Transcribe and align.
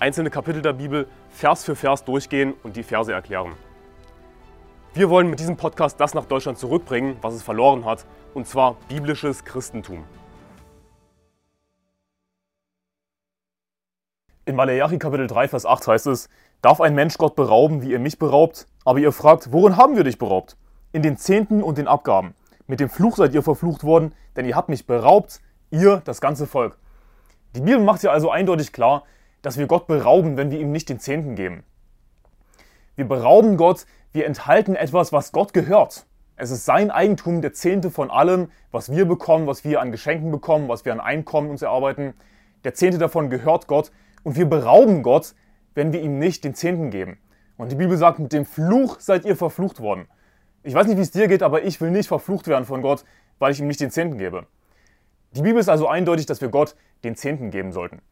einzelne 0.00 0.30
Kapitel 0.30 0.62
der 0.62 0.72
Bibel 0.72 1.06
Vers 1.28 1.62
für 1.62 1.76
Vers 1.76 2.04
durchgehen 2.04 2.54
und 2.62 2.76
die 2.76 2.82
Verse 2.82 3.12
erklären. 3.12 3.52
Wir 4.94 5.10
wollen 5.10 5.28
mit 5.28 5.38
diesem 5.38 5.56
Podcast 5.56 6.00
das 6.00 6.14
nach 6.14 6.24
Deutschland 6.24 6.58
zurückbringen, 6.58 7.16
was 7.20 7.34
es 7.34 7.42
verloren 7.42 7.84
hat, 7.84 8.06
und 8.34 8.46
zwar 8.48 8.76
biblisches 8.88 9.44
Christentum. 9.44 10.04
In 14.46 14.56
Malachi 14.56 14.98
Kapitel 14.98 15.26
3, 15.26 15.48
Vers 15.48 15.66
8 15.66 15.86
heißt 15.86 16.06
es, 16.08 16.28
Darf 16.62 16.80
ein 16.80 16.94
Mensch 16.94 17.16
Gott 17.18 17.36
berauben, 17.36 17.82
wie 17.82 17.92
ihr 17.92 18.00
mich 18.00 18.18
beraubt? 18.18 18.66
Aber 18.84 18.98
ihr 18.98 19.12
fragt, 19.12 19.52
worin 19.52 19.76
haben 19.76 19.96
wir 19.96 20.04
dich 20.04 20.18
beraubt? 20.18 20.56
In 20.92 21.02
den 21.02 21.16
Zehnten 21.18 21.62
und 21.62 21.78
den 21.78 21.86
Abgaben. 21.86 22.34
Mit 22.66 22.80
dem 22.80 22.88
Fluch 22.88 23.16
seid 23.16 23.32
ihr 23.32 23.42
verflucht 23.42 23.84
worden, 23.84 24.14
denn 24.34 24.46
ihr 24.46 24.56
habt 24.56 24.68
mich 24.70 24.86
beraubt, 24.86 25.40
ihr, 25.70 26.02
das 26.04 26.20
ganze 26.20 26.46
Volk. 26.46 26.78
Die 27.54 27.60
Bibel 27.60 27.80
macht 27.80 28.02
ja 28.02 28.10
also 28.10 28.30
eindeutig 28.30 28.72
klar, 28.72 29.04
dass 29.42 29.58
wir 29.58 29.66
Gott 29.66 29.86
berauben, 29.86 30.36
wenn 30.36 30.50
wir 30.50 30.60
ihm 30.60 30.72
nicht 30.72 30.88
den 30.88 31.00
Zehnten 31.00 31.34
geben. 31.34 31.64
Wir 32.96 33.08
berauben 33.08 33.56
Gott, 33.56 33.86
wir 34.12 34.26
enthalten 34.26 34.76
etwas, 34.76 35.12
was 35.12 35.32
Gott 35.32 35.52
gehört. 35.52 36.06
Es 36.36 36.50
ist 36.50 36.64
sein 36.64 36.90
Eigentum, 36.90 37.42
der 37.42 37.52
Zehnte 37.52 37.90
von 37.90 38.10
allem, 38.10 38.50
was 38.70 38.90
wir 38.90 39.04
bekommen, 39.04 39.46
was 39.46 39.64
wir 39.64 39.80
an 39.80 39.92
Geschenken 39.92 40.30
bekommen, 40.30 40.68
was 40.68 40.84
wir 40.84 40.92
an 40.92 41.00
Einkommen 41.00 41.50
uns 41.50 41.62
erarbeiten. 41.62 42.14
Der 42.64 42.74
Zehnte 42.74 42.98
davon 42.98 43.30
gehört 43.30 43.66
Gott 43.66 43.90
und 44.22 44.36
wir 44.36 44.46
berauben 44.48 45.02
Gott, 45.02 45.34
wenn 45.74 45.92
wir 45.92 46.00
ihm 46.00 46.18
nicht 46.18 46.44
den 46.44 46.54
Zehnten 46.54 46.90
geben. 46.90 47.18
Und 47.56 47.70
die 47.70 47.76
Bibel 47.76 47.96
sagt, 47.96 48.18
mit 48.18 48.32
dem 48.32 48.46
Fluch 48.46 49.00
seid 49.00 49.24
ihr 49.24 49.36
verflucht 49.36 49.80
worden. 49.80 50.08
Ich 50.62 50.74
weiß 50.74 50.86
nicht, 50.86 50.96
wie 50.96 51.02
es 51.02 51.10
dir 51.10 51.28
geht, 51.28 51.42
aber 51.42 51.62
ich 51.62 51.80
will 51.80 51.90
nicht 51.90 52.08
verflucht 52.08 52.48
werden 52.48 52.64
von 52.64 52.82
Gott, 52.82 53.04
weil 53.38 53.52
ich 53.52 53.60
ihm 53.60 53.66
nicht 53.66 53.80
den 53.80 53.90
Zehnten 53.90 54.18
gebe. 54.18 54.46
Die 55.32 55.42
Bibel 55.42 55.60
ist 55.60 55.68
also 55.68 55.88
eindeutig, 55.88 56.26
dass 56.26 56.40
wir 56.40 56.48
Gott 56.48 56.74
den 57.04 57.16
Zehnten 57.16 57.50
geben 57.50 57.72
sollten. 57.72 58.02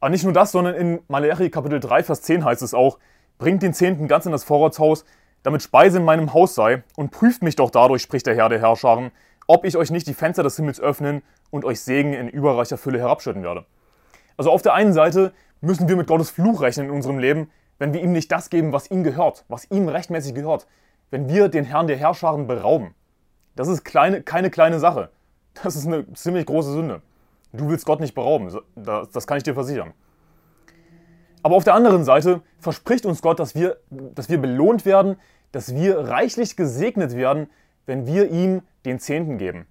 Aber 0.00 0.10
nicht 0.10 0.24
nur 0.24 0.32
das, 0.32 0.52
sondern 0.52 0.74
in 0.74 1.00
Malachi 1.08 1.50
Kapitel 1.50 1.80
3, 1.80 2.04
Vers 2.04 2.22
10 2.22 2.44
heißt 2.44 2.62
es 2.62 2.74
auch, 2.74 2.98
bringt 3.38 3.62
den 3.62 3.74
Zehnten 3.74 4.06
ganz 4.06 4.26
in 4.26 4.32
das 4.32 4.44
Vorratshaus, 4.44 5.04
damit 5.42 5.62
Speise 5.62 5.98
in 5.98 6.04
meinem 6.04 6.34
Haus 6.34 6.54
sei, 6.54 6.82
und 6.96 7.10
prüft 7.10 7.42
mich 7.42 7.56
doch 7.56 7.70
dadurch, 7.70 8.02
spricht 8.02 8.26
der 8.26 8.36
Herr 8.36 8.48
der 8.48 8.60
Herrscharen, 8.60 9.10
ob 9.46 9.64
ich 9.64 9.76
euch 9.76 9.90
nicht 9.90 10.06
die 10.06 10.14
Fenster 10.14 10.42
des 10.42 10.56
Himmels 10.56 10.80
öffnen 10.80 11.22
und 11.50 11.64
euch 11.64 11.80
Segen 11.80 12.12
in 12.12 12.28
überreicher 12.28 12.78
Fülle 12.78 12.98
herabschütten 12.98 13.42
werde. 13.42 13.64
Also 14.36 14.50
auf 14.50 14.62
der 14.62 14.74
einen 14.74 14.92
Seite 14.92 15.32
müssen 15.60 15.88
wir 15.88 15.96
mit 15.96 16.06
Gottes 16.06 16.30
Fluch 16.30 16.60
rechnen 16.60 16.86
in 16.86 16.92
unserem 16.92 17.18
Leben, 17.18 17.50
wenn 17.78 17.92
wir 17.92 18.02
ihm 18.02 18.12
nicht 18.12 18.30
das 18.30 18.50
geben, 18.50 18.72
was 18.72 18.90
ihm 18.90 19.02
gehört, 19.02 19.44
was 19.48 19.70
ihm 19.70 19.88
rechtmäßig 19.88 20.34
gehört, 20.34 20.66
wenn 21.10 21.28
wir 21.28 21.48
den 21.48 21.64
Herrn 21.64 21.86
der 21.86 21.96
Herrscharen 21.96 22.46
berauben. 22.46 22.94
Das 23.56 23.68
ist 23.68 23.84
kleine, 23.84 24.22
keine 24.22 24.50
kleine 24.50 24.78
Sache. 24.78 25.10
Das 25.62 25.74
ist 25.74 25.86
eine 25.86 26.12
ziemlich 26.12 26.46
große 26.46 26.72
Sünde. 26.72 27.02
Du 27.52 27.68
willst 27.68 27.86
Gott 27.86 28.00
nicht 28.00 28.14
berauben, 28.14 28.54
das, 28.76 29.10
das 29.10 29.26
kann 29.26 29.38
ich 29.38 29.42
dir 29.42 29.54
versichern. 29.54 29.94
Aber 31.42 31.56
auf 31.56 31.64
der 31.64 31.74
anderen 31.74 32.04
Seite 32.04 32.42
verspricht 32.58 33.06
uns 33.06 33.22
Gott, 33.22 33.38
dass 33.38 33.54
wir, 33.54 33.78
dass 33.90 34.28
wir 34.28 34.38
belohnt 34.38 34.84
werden, 34.84 35.16
dass 35.52 35.74
wir 35.74 35.98
reichlich 36.00 36.56
gesegnet 36.56 37.16
werden, 37.16 37.48
wenn 37.86 38.06
wir 38.06 38.30
ihm 38.30 38.62
den 38.84 38.98
Zehnten 38.98 39.38
geben. 39.38 39.66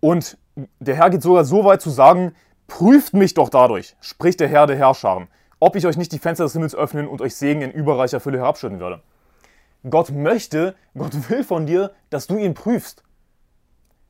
Und 0.00 0.38
der 0.80 0.96
Herr 0.96 1.10
geht 1.10 1.22
sogar 1.22 1.44
so 1.44 1.64
weit 1.64 1.82
zu 1.82 1.90
sagen, 1.90 2.34
prüft 2.66 3.14
mich 3.14 3.34
doch 3.34 3.48
dadurch, 3.48 3.96
spricht 4.00 4.40
der 4.40 4.48
Herr 4.48 4.66
der 4.66 4.76
Herrscharen, 4.76 5.28
ob 5.60 5.76
ich 5.76 5.86
euch 5.86 5.96
nicht 5.96 6.12
die 6.12 6.18
Fenster 6.18 6.44
des 6.44 6.54
Himmels 6.54 6.74
öffnen 6.74 7.08
und 7.08 7.20
euch 7.20 7.36
Segen 7.36 7.60
in 7.62 7.70
überreicher 7.70 8.20
Fülle 8.20 8.38
herabschütten 8.38 8.80
würde. 8.80 9.02
Gott 9.88 10.10
möchte, 10.10 10.76
Gott 10.96 11.28
will 11.28 11.44
von 11.44 11.66
dir, 11.66 11.92
dass 12.10 12.26
du 12.26 12.36
ihn 12.36 12.54
prüfst. 12.54 13.02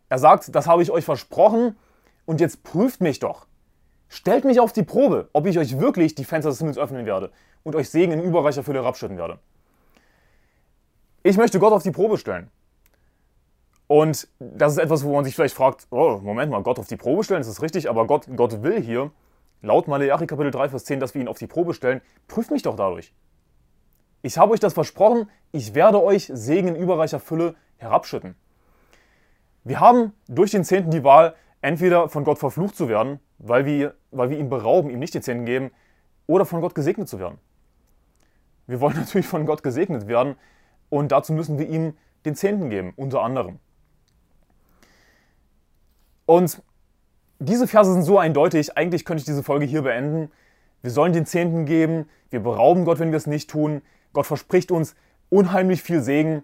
Er 0.09 0.19
sagt, 0.19 0.55
das 0.55 0.67
habe 0.67 0.83
ich 0.83 0.91
euch 0.91 1.05
versprochen 1.05 1.77
und 2.25 2.41
jetzt 2.41 2.63
prüft 2.63 3.01
mich 3.01 3.19
doch. 3.19 3.47
Stellt 4.09 4.45
mich 4.45 4.61
auf 4.61 4.73
die 4.73 4.83
Probe, 4.83 5.29
ob 5.33 5.47
ich 5.47 5.59
euch 5.59 5.79
wirklich 5.79 6.15
die 6.15 6.25
Fenster 6.25 6.51
des 6.51 6.59
Himmels 6.59 6.79
öffnen 6.79 7.07
werde 7.07 7.31
und 7.63 7.75
euch 7.75 7.89
Segen 7.89 8.13
in 8.13 8.23
überreicher 8.23 8.63
Fülle 8.63 8.81
herabschütten 8.81 9.17
werde. 9.17 9.39
Ich 11.23 11.37
möchte 11.37 11.59
Gott 11.59 11.73
auf 11.73 11.83
die 11.83 11.93
Probe 11.93 12.19
stellen. 12.19 12.51
Und 13.87 14.29
das 14.39 14.73
ist 14.73 14.79
etwas, 14.79 15.05
wo 15.05 15.15
man 15.15 15.25
sich 15.25 15.35
vielleicht 15.35 15.55
fragt, 15.55 15.87
oh, 15.91 16.19
Moment 16.23 16.51
mal, 16.51 16.63
Gott 16.63 16.79
auf 16.79 16.89
die 16.89 16.97
Probe 16.97 17.25
stellen, 17.25 17.41
das 17.41 17.49
ist 17.49 17.63
richtig, 17.63 17.89
aber 17.89 18.07
Gott, 18.07 18.27
Gott 18.37 18.63
will 18.63 18.81
hier, 18.81 19.11
laut 19.61 19.89
Malachi 19.89 20.27
Kapitel 20.27 20.51
3, 20.51 20.71
Vers 20.71 20.85
10, 20.85 21.01
dass 21.01 21.15
wir 21.15 21.21
ihn 21.23 21.29
auf 21.29 21.39
die 21.39 21.47
Probe 21.47 21.75
stellen. 21.75 22.01
Prüft 22.27 22.51
mich 22.51 22.63
doch 22.63 22.77
dadurch. 22.77 23.15
Ich 24.23 24.39
habe 24.39 24.53
euch 24.53 24.61
das 24.61 24.73
versprochen, 24.73 25.29
ich 25.53 25.75
werde 25.75 26.03
euch 26.03 26.31
Segen 26.33 26.69
in 26.69 26.77
überreicher 26.77 27.21
Fülle 27.21 27.55
herabschütten. 27.77 28.35
Wir 29.65 29.81
haben 29.81 30.13
durch 30.29 30.51
den 30.51 30.65
Zehnten 30.65 30.91
die 30.91 31.05
Wahl, 31.05 31.35
entweder 31.63 32.09
von 32.09 32.25
Gott 32.25 32.39
verflucht 32.39 32.77
zu 32.77 32.89
werden, 32.89 33.21
weil 33.39 33.65
wir, 33.65 33.95
weil 34.11 34.29
wir 34.29 34.39
ihn 34.39 34.51
berauben, 34.51 34.91
ihm 34.91 34.99
nicht 34.99 35.15
den 35.15 35.23
Zehnten 35.23 35.47
geben, 35.47 35.71
oder 36.27 36.45
von 36.45 36.61
Gott 36.61 36.75
gesegnet 36.75 37.09
zu 37.09 37.19
werden. 37.19 37.39
Wir 38.67 38.81
wollen 38.81 38.97
natürlich 38.99 39.27
von 39.27 39.47
Gott 39.47 39.63
gesegnet 39.63 40.07
werden 40.07 40.37
und 40.91 41.13
dazu 41.13 41.33
müssen 41.33 41.59
wir 41.59 41.69
ihm 41.69 41.95
den 42.25 42.35
Zehnten 42.37 42.69
geben, 42.69 42.93
unter 42.97 43.23
anderem. 43.23 43.59
Und 46.27 46.63
diese 47.39 47.67
Verse 47.67 47.93
sind 47.93 48.03
so 48.03 48.19
eindeutig, 48.19 48.77
eigentlich 48.77 49.05
könnte 49.05 49.21
ich 49.21 49.25
diese 49.27 49.43
Folge 49.43 49.65
hier 49.65 49.83
beenden. 49.83 50.31
Wir 50.83 50.91
sollen 50.91 51.13
den 51.13 51.27
Zehnten 51.27 51.67
geben, 51.67 52.09
wir 52.31 52.41
berauben 52.41 52.85
Gott, 52.85 52.99
wenn 52.99 53.11
wir 53.11 53.17
es 53.17 53.27
nicht 53.27 53.51
tun. 53.51 53.83
Gott 54.13 54.27
verspricht 54.27 54.71
uns 54.71 54.95
unheimlich 55.29 55.83
viel 55.83 56.01
Segen. 56.03 56.43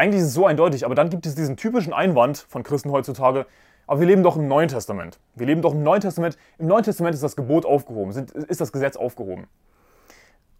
Eigentlich 0.00 0.22
ist 0.22 0.28
es 0.28 0.32
so 0.34 0.46
eindeutig, 0.46 0.86
aber 0.86 0.94
dann 0.94 1.10
gibt 1.10 1.26
es 1.26 1.34
diesen 1.34 1.58
typischen 1.58 1.92
Einwand 1.92 2.38
von 2.38 2.62
Christen 2.62 2.90
heutzutage, 2.90 3.44
aber 3.86 4.00
wir 4.00 4.06
leben 4.06 4.22
doch 4.22 4.34
im 4.34 4.48
Neuen 4.48 4.68
Testament. 4.68 5.20
Wir 5.34 5.44
leben 5.44 5.60
doch 5.60 5.74
im 5.74 5.82
Neuen 5.82 6.00
Testament. 6.00 6.38
Im 6.56 6.68
Neuen 6.68 6.84
Testament 6.84 7.12
ist 7.14 7.22
das 7.22 7.36
Gebot 7.36 7.66
aufgehoben, 7.66 8.10
ist 8.48 8.60
das 8.62 8.72
Gesetz 8.72 8.96
aufgehoben. 8.96 9.46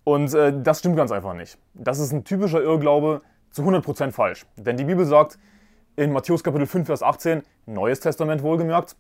Und 0.05 0.35
äh, 0.35 0.53
das 0.63 0.81
stimmt 0.81 0.97
ganz 0.97 1.11
einfach 1.11 1.33
nicht. 1.33 1.57
Das 1.73 2.01
ist 2.01 2.13
ein 2.13 2.25
typischer 2.25 2.61
Irrglaube, 2.61 3.23
zu 3.51 3.63
100% 3.63 4.13
falsch. 4.13 4.45
Denn 4.59 4.77
die 4.77 4.85
Bibel 4.85 5.07
sagt 5.07 5.39
in 5.97 6.13
Matthäus 6.13 6.45
Kapitel 6.45 6.67
5, 6.67 6.85
Vers 6.85 7.03
18, 7.03 7.43
Neues 7.65 8.01
Testament 8.01 8.43
wohlgemerkt, 8.43 8.95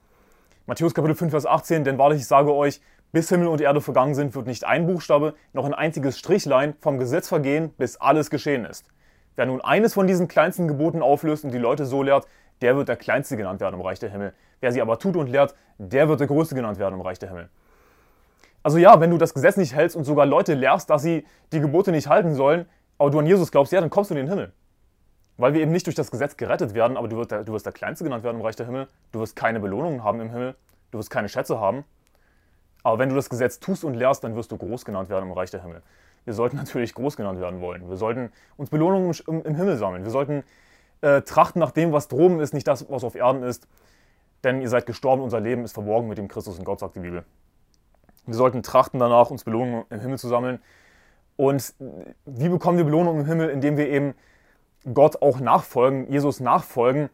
Matthäus 0.64 0.94
Kapitel 0.94 1.16
5, 1.16 1.32
Vers 1.32 1.44
18, 1.44 1.84
denn 1.84 1.98
wahrlich 1.98 2.20
ich 2.20 2.26
sage 2.26 2.54
euch, 2.54 2.80
bis 3.12 3.28
Himmel 3.28 3.48
und 3.48 3.60
Erde 3.60 3.82
vergangen 3.82 4.14
sind, 4.14 4.34
wird 4.34 4.46
nicht 4.46 4.64
ein 4.64 4.86
Buchstabe, 4.86 5.34
noch 5.52 5.66
ein 5.66 5.74
einziges 5.74 6.18
Strichlein 6.18 6.76
vom 6.80 6.96
Gesetz 6.96 7.28
vergehen, 7.28 7.74
bis 7.76 7.98
alles 7.98 8.30
geschehen 8.30 8.64
ist. 8.64 8.86
Wer 9.40 9.46
nun 9.46 9.62
eines 9.62 9.94
von 9.94 10.06
diesen 10.06 10.28
kleinsten 10.28 10.68
Geboten 10.68 11.00
auflöst 11.00 11.46
und 11.46 11.50
die 11.52 11.56
Leute 11.56 11.86
so 11.86 12.02
lehrt, 12.02 12.26
der 12.60 12.76
wird 12.76 12.90
der 12.90 12.96
Kleinste 12.96 13.38
genannt 13.38 13.58
werden 13.62 13.76
im 13.76 13.80
Reich 13.80 13.98
der 13.98 14.10
Himmel. 14.10 14.34
Wer 14.60 14.70
sie 14.70 14.82
aber 14.82 14.98
tut 14.98 15.16
und 15.16 15.28
lehrt, 15.28 15.54
der 15.78 16.10
wird 16.10 16.20
der 16.20 16.26
Größte 16.26 16.54
genannt 16.54 16.78
werden 16.78 16.96
im 16.96 17.00
Reich 17.00 17.18
der 17.18 17.30
Himmel. 17.30 17.48
Also 18.62 18.76
ja, 18.76 19.00
wenn 19.00 19.10
du 19.10 19.16
das 19.16 19.32
Gesetz 19.32 19.56
nicht 19.56 19.74
hältst 19.74 19.96
und 19.96 20.04
sogar 20.04 20.26
Leute 20.26 20.52
lehrst, 20.52 20.90
dass 20.90 21.00
sie 21.00 21.26
die 21.54 21.60
Gebote 21.60 21.90
nicht 21.90 22.06
halten 22.06 22.34
sollen, 22.34 22.66
aber 22.98 23.10
du 23.10 23.18
an 23.18 23.24
Jesus 23.24 23.50
glaubst, 23.50 23.72
ja, 23.72 23.80
dann 23.80 23.88
kommst 23.88 24.10
du 24.10 24.14
in 24.14 24.18
den 24.18 24.28
Himmel. 24.28 24.52
Weil 25.38 25.54
wir 25.54 25.62
eben 25.62 25.72
nicht 25.72 25.86
durch 25.86 25.96
das 25.96 26.10
Gesetz 26.10 26.36
gerettet 26.36 26.74
werden, 26.74 26.98
aber 26.98 27.08
du 27.08 27.16
wirst, 27.16 27.30
der, 27.30 27.42
du 27.42 27.54
wirst 27.54 27.64
der 27.64 27.72
Kleinste 27.72 28.04
genannt 28.04 28.22
werden 28.22 28.36
im 28.36 28.42
Reich 28.44 28.56
der 28.56 28.66
Himmel. 28.66 28.88
Du 29.10 29.20
wirst 29.20 29.36
keine 29.36 29.58
Belohnungen 29.58 30.04
haben 30.04 30.20
im 30.20 30.28
Himmel. 30.28 30.54
Du 30.90 30.98
wirst 30.98 31.08
keine 31.08 31.30
Schätze 31.30 31.58
haben. 31.58 31.84
Aber 32.82 32.98
wenn 32.98 33.08
du 33.08 33.14
das 33.14 33.30
Gesetz 33.30 33.58
tust 33.58 33.84
und 33.84 33.94
lehrst, 33.94 34.22
dann 34.22 34.36
wirst 34.36 34.52
du 34.52 34.58
groß 34.58 34.84
genannt 34.84 35.08
werden 35.08 35.30
im 35.30 35.32
Reich 35.32 35.50
der 35.50 35.62
Himmel. 35.62 35.80
Wir 36.24 36.34
sollten 36.34 36.56
natürlich 36.56 36.94
groß 36.94 37.16
genannt 37.16 37.40
werden 37.40 37.60
wollen. 37.60 37.88
Wir 37.88 37.96
sollten 37.96 38.30
uns 38.56 38.70
Belohnungen 38.70 39.14
im, 39.26 39.42
im 39.42 39.54
Himmel 39.54 39.76
sammeln. 39.76 40.04
Wir 40.04 40.10
sollten 40.10 40.44
äh, 41.00 41.22
trachten 41.22 41.60
nach 41.60 41.70
dem, 41.70 41.92
was 41.92 42.08
droben 42.08 42.40
ist, 42.40 42.52
nicht 42.52 42.66
das, 42.66 42.88
was 42.90 43.04
auf 43.04 43.14
Erden 43.14 43.42
ist. 43.42 43.66
Denn 44.44 44.60
ihr 44.60 44.68
seid 44.68 44.86
gestorben, 44.86 45.22
unser 45.22 45.40
Leben 45.40 45.64
ist 45.64 45.72
verborgen 45.72 46.08
mit 46.08 46.18
dem 46.18 46.28
Christus 46.28 46.58
in 46.58 46.64
Gott, 46.64 46.80
sagt 46.80 46.96
die 46.96 47.00
Bibel. 47.00 47.24
Wir 48.26 48.34
sollten 48.34 48.62
trachten 48.62 49.00
danach, 49.00 49.30
uns 49.30 49.44
Belohnungen 49.44 49.84
im 49.90 50.00
Himmel 50.00 50.18
zu 50.18 50.28
sammeln. 50.28 50.60
Und 51.36 51.74
wie 52.26 52.48
bekommen 52.48 52.78
wir 52.78 52.84
Belohnungen 52.84 53.22
im 53.22 53.26
Himmel? 53.26 53.48
Indem 53.48 53.76
wir 53.76 53.88
eben 53.88 54.14
Gott 54.92 55.20
auch 55.22 55.40
nachfolgen, 55.40 56.10
Jesus 56.10 56.40
nachfolgen, 56.40 57.10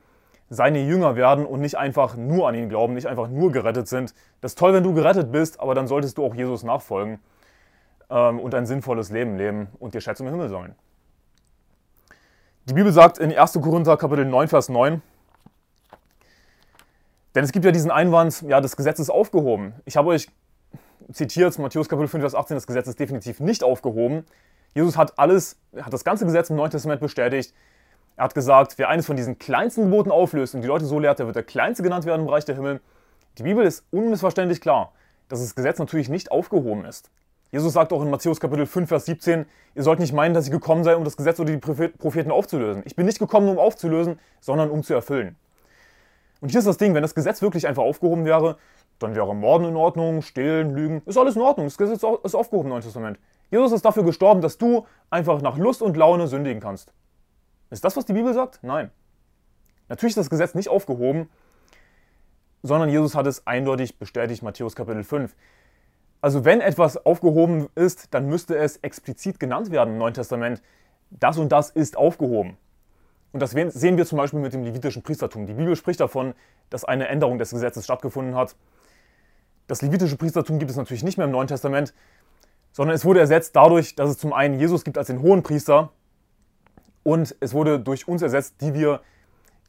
seine 0.49 0.81
Jünger 0.81 1.17
werden 1.17 1.47
und 1.47 1.61
nicht 1.61 1.77
einfach 1.77 2.17
nur 2.17 2.49
an 2.49 2.55
ihn 2.55 2.69
glauben, 2.69 2.95
nicht 2.95 3.07
einfach 3.07 3.29
nur 3.29 3.51
gerettet 3.51 3.89
sind. 3.89 4.15
Das 4.41 4.53
ist 4.53 4.59
toll, 4.59 4.73
wenn 4.73 4.85
du 4.85 4.95
gerettet 4.95 5.33
bist, 5.33 5.59
aber 5.59 5.75
dann 5.75 5.89
solltest 5.89 6.19
du 6.19 6.25
auch 6.25 6.35
Jesus 6.35 6.63
nachfolgen 6.63 7.19
ähm, 8.11 8.41
und 8.41 8.55
ein 8.55 8.67
sinnvolles 8.67 9.11
Leben 9.11 9.37
leben 9.37 9.69
und 9.79 9.95
dir 9.95 10.01
Schätze 10.01 10.25
im 10.25 10.31
Himmel 10.31 10.49
sammeln. 10.49 10.75
Die 12.69 12.75
Bibel 12.75 12.93
sagt 12.93 13.19
in 13.19 13.33
1. 13.33 13.53
Korinther 13.55 13.97
Kapitel 13.97 14.25
9, 14.25 14.49
Vers 14.49 14.69
9, 14.69 15.03
denn 17.37 17.45
es 17.45 17.53
gibt 17.53 17.67
ja 17.67 17.71
diesen 17.71 17.91
Einwand, 17.91 18.43
ja, 18.43 18.63
das 18.63 18.77
Gesetz 18.77 18.99
ist 18.99 19.11
aufgehoben. 19.11 19.75
Ich 19.85 19.99
habe 19.99 20.09
euch 20.09 20.27
zitiert 21.13 21.59
Matthäus 21.59 21.89
Kapitel 21.89 22.09
5, 22.09 22.23
Vers 22.23 22.35
18, 22.35 22.57
das 22.57 22.67
Gesetz 22.67 22.89
ist 22.89 22.99
definitiv 22.99 23.41
nicht 23.41 23.63
aufgehoben. 23.63 24.25
Jesus 24.75 24.97
hat 24.97 25.19
alles, 25.19 25.59
hat 25.77 25.93
das 25.93 26.03
ganze 26.03 26.25
Gesetz 26.25 26.51
im 26.51 26.57
Neuen 26.57 26.71
Testament 26.71 27.01
bestätigt. 27.01 27.55
Er 28.17 28.25
hat 28.25 28.35
gesagt, 28.35 28.79
wer 28.79 28.89
eines 28.89 29.05
von 29.05 29.17
diesen 29.17 29.39
kleinsten 29.39 29.85
Geboten 29.85 30.11
auflöst 30.11 30.55
und 30.55 30.63
die 30.63 30.67
Leute 30.67 30.87
so 30.87 30.99
lehrt, 30.99 31.19
der 31.19 31.27
wird 31.27 31.37
der 31.37 31.43
Kleinste 31.43 31.83
genannt 31.83 32.07
werden 32.07 32.23
im 32.23 32.27
Bereich 32.27 32.47
der 32.47 32.55
Himmel. 32.55 32.81
Die 33.37 33.43
Bibel 33.43 33.65
ist 33.67 33.85
unmissverständlich 33.91 34.63
klar, 34.63 34.93
dass 35.29 35.41
das 35.41 35.55
Gesetz 35.55 35.79
natürlich 35.79 36.09
nicht 36.09 36.31
aufgehoben 36.31 36.87
ist. 36.87 37.11
Jesus 37.53 37.73
sagt 37.73 37.93
auch 37.93 38.03
in 38.03 38.11
Matthäus 38.11 38.41
Kapitel 38.41 38.67
5, 38.67 38.89
Vers 38.89 39.07
17, 39.07 39.47
ihr 39.75 39.83
sollt 39.83 40.01
nicht 40.01 40.13
meinen, 40.13 40.35
dass 40.35 40.47
ich 40.47 40.51
gekommen 40.51 40.85
sei, 40.85 40.97
um 40.97 41.05
das 41.05 41.17
Gesetz 41.17 41.39
oder 41.39 41.53
die 41.53 41.59
Propheten 41.59 42.31
aufzulösen. 42.31 42.83
Ich 42.87 42.97
bin 42.97 43.07
nicht 43.07 43.19
gekommen, 43.19 43.49
um 43.49 43.59
aufzulösen, 43.59 44.19
sondern 44.41 44.71
um 44.71 44.83
zu 44.83 44.95
erfüllen. 44.95 45.37
Und 46.41 46.51
hier 46.51 46.59
ist 46.59 46.67
das 46.67 46.77
Ding, 46.77 46.95
wenn 46.95 47.03
das 47.03 47.15
Gesetz 47.15 47.41
wirklich 47.43 47.67
einfach 47.67 47.83
aufgehoben 47.83 48.25
wäre, 48.25 48.59
dann 48.99 49.15
wäre 49.15 49.35
Morden 49.35 49.67
in 49.69 49.77
Ordnung, 49.77 50.23
Stehlen, 50.23 50.75
Lügen, 50.75 51.03
ist 51.07 51.19
alles 51.19 51.37
in 51.37 51.43
Ordnung. 51.43 51.67
Das 51.67 51.79
Gesetz 51.79 52.03
ist 52.25 52.35
aufgehoben 52.35 52.67
im 52.67 52.71
Neuen 52.71 52.83
Testament. 52.83 53.19
Jesus 53.51 53.73
ist 53.73 53.85
dafür 53.85 54.05
gestorben, 54.05 54.41
dass 54.41 54.59
du 54.59 54.87
einfach 55.11 55.41
nach 55.41 55.57
Lust 55.57 55.83
und 55.83 55.97
Laune 55.97 56.27
sündigen 56.27 56.61
kannst. 56.61 56.93
Ist 57.71 57.85
das, 57.85 57.97
was 57.97 58.05
die 58.05 58.13
Bibel 58.13 58.33
sagt? 58.35 58.61
Nein. 58.63 58.91
Natürlich 59.89 60.13
ist 60.13 60.19
das 60.19 60.31
Gesetz 60.31 60.55
nicht 60.55 60.69
aufgehoben, 60.69 61.29
sondern 62.63 62.89
Jesus 62.89 63.15
hat 63.15 63.27
es 63.27 63.47
eindeutig 63.47 63.99
bestätigt, 63.99 64.43
Matthäus 64.43 64.75
Kapitel 64.75 65.05
5. 65.05 65.35
Also 66.21 66.45
wenn 66.45 66.61
etwas 66.61 67.05
aufgehoben 67.05 67.69
ist, 67.75 68.13
dann 68.15 68.27
müsste 68.27 68.57
es 68.57 68.79
explizit 68.79 69.39
genannt 69.39 69.71
werden 69.71 69.95
im 69.95 69.99
Neuen 69.99 70.15
Testament. 70.15 70.63
Das 71.11 71.39
und 71.39 71.53
das 71.53 71.71
ist 71.71 71.97
aufgehoben. 71.97 72.57
Und 73.33 73.41
das 73.41 73.51
sehen 73.51 73.97
wir 73.97 74.07
zum 74.07 74.19
Beispiel 74.19 74.41
mit 74.41 74.55
dem 74.55 74.65
levitischen 74.65 75.03
Priestertum. 75.03 75.47
Die 75.47 75.53
Bibel 75.53 75.77
spricht 75.77 76.01
davon, 76.01 76.35
dass 76.71 76.85
eine 76.85 77.09
Änderung 77.09 77.39
des 77.39 77.51
Gesetzes 77.51 77.85
stattgefunden 77.85 78.35
hat. 78.35 78.57
Das 79.67 79.83
levitische 79.83 80.17
Priestertum 80.17 80.59
gibt 80.59 80.71
es 80.71 80.77
natürlich 80.77 81.05
nicht 81.05 81.19
mehr 81.19 81.27
im 81.27 81.33
Neuen 81.33 81.49
Testament, 81.49 81.93
sondern 82.73 82.95
es 82.95 83.05
wurde 83.05 83.21
ersetzt 83.21 83.55
dadurch, 83.55 83.95
dass 83.95 84.11
es 84.11 84.19
zum 84.19 84.33
einen 84.33 84.59
Jesus 84.59 84.85
gibt 84.85 84.97
als 84.97 85.09
den 85.09 85.21
hohen 85.21 85.43
Priester 85.43 85.93
und 87.03 87.37
es 87.41 87.53
wurde 87.53 87.79
durch 87.79 88.09
uns 88.09 88.23
ersetzt, 88.23 88.57
die 88.61 88.75
wir 88.75 89.01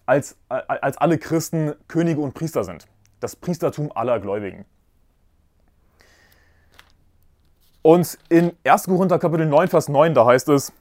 als, 0.05 0.38
als 0.47 0.97
alle 0.97 1.17
Christen 1.17 1.73
Könige 1.88 2.21
und 2.21 2.33
Priester 2.33 2.63
sind. 2.63 2.88
Das 3.19 3.35
Priestertum 3.35 3.91
aller 3.94 4.19
Gläubigen. 4.19 4.65
Und 7.87 8.17
in 8.27 8.51
1. 8.65 8.83
Korinther 8.87 9.17
Kapitel 9.17 9.45
9, 9.45 9.69
Vers 9.69 9.87
9, 9.87 10.13
da 10.13 10.25
heißt 10.25 10.49
es, 10.49 10.73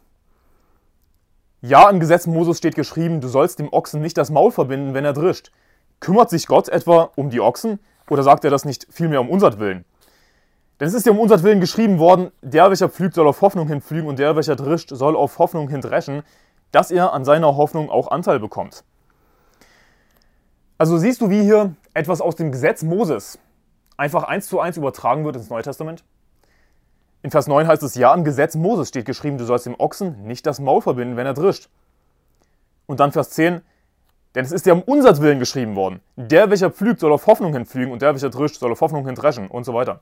ja, 1.61 1.89
im 1.89 2.01
Gesetz 2.01 2.27
Moses 2.27 2.59
steht 2.59 2.75
geschrieben, 2.75 3.21
du 3.21 3.29
sollst 3.29 3.61
dem 3.61 3.73
Ochsen 3.73 4.01
nicht 4.01 4.19
das 4.19 4.29
Maul 4.29 4.51
verbinden, 4.51 4.93
wenn 4.93 5.05
er 5.05 5.13
drischt. 5.13 5.53
Kümmert 6.01 6.31
sich 6.31 6.49
Gott 6.49 6.69
etwa 6.69 7.13
um 7.15 7.31
die 7.31 7.41
Ochsen 7.41 7.79
oder 8.11 8.25
sagt 8.25 8.43
er 8.43 8.51
das 8.51 8.65
nicht 8.65 8.89
vielmehr 8.91 9.21
um 9.21 9.31
unseren 9.31 9.61
Willen? 9.61 9.85
Denn 10.81 10.89
es 10.89 10.95
ist 10.95 11.07
ja 11.07 11.13
um 11.13 11.21
unseren 11.21 11.45
Willen 11.45 11.61
geschrieben 11.61 12.01
worden, 12.01 12.33
der, 12.43 12.71
welcher 12.71 12.89
pflügt, 12.89 13.15
soll 13.15 13.29
auf 13.29 13.41
Hoffnung 13.41 13.69
hinpflügen 13.69 14.09
und 14.09 14.19
der, 14.19 14.35
welcher 14.35 14.57
drischt, 14.57 14.91
soll 14.91 15.15
auf 15.15 15.39
Hoffnung 15.39 15.69
hindreschen, 15.69 16.25
dass 16.73 16.91
er 16.91 17.13
an 17.13 17.25
seiner 17.25 17.57
Hoffnung 17.57 17.89
auch 17.89 18.11
Anteil 18.11 18.41
bekommt. 18.41 18.83
Also 20.77 20.99
siehst 20.99 21.21
du, 21.21 21.31
wie 21.31 21.43
hier 21.43 21.73
etwas 21.95 22.21
aus 22.21 22.35
dem 22.35 22.51
Gesetz 22.51 22.83
Moses 22.83 23.39
einfach 23.97 24.25
eins 24.25 24.49
zu 24.49 24.59
eins 24.59 24.77
übertragen 24.77 25.25
wird 25.25 25.37
ins 25.37 25.51
Neue 25.51 25.63
Testament? 25.63 26.03
In 27.23 27.31
Vers 27.31 27.47
9 27.47 27.67
heißt 27.67 27.83
es, 27.83 27.95
ja, 27.95 28.15
im 28.15 28.25
Gesetz 28.25 28.55
Moses 28.55 28.89
steht 28.89 29.07
geschrieben, 29.07 29.39
du 29.39 29.45
sollst 29.45 29.67
dem 29.67 29.79
Ochsen 29.79 30.27
nicht 30.27 30.47
das 30.47 30.61
Maul 30.61 30.83
verbinden, 30.83 31.17
wenn 31.17 31.27
er 31.27 31.35
drischt. 31.35 31.69
Und 32.87 33.01
dann 33.01 33.13
Vers 33.13 33.31
10, 33.31 33.63
denn 34.35 34.45
es 34.45 34.53
ist 34.53 34.67
ja 34.67 34.75
um 34.75 34.83
unseren 34.83 35.21
Willen 35.23 35.39
geschrieben 35.39 35.77
worden. 35.77 36.01
Der, 36.17 36.51
welcher 36.51 36.71
pflügt, 36.71 37.01
soll 37.01 37.13
auf 37.13 37.27
Hoffnung 37.27 37.55
hinpflügen 37.55 37.93
und 37.93 38.03
der, 38.03 38.13
welcher 38.13 38.31
drischt, 38.31 38.57
soll 38.57 38.71
auf 38.71 38.81
Hoffnung 38.81 39.07
hindreschen 39.07 39.49
und 39.49 39.65
so 39.65 39.75
weiter. 39.75 40.01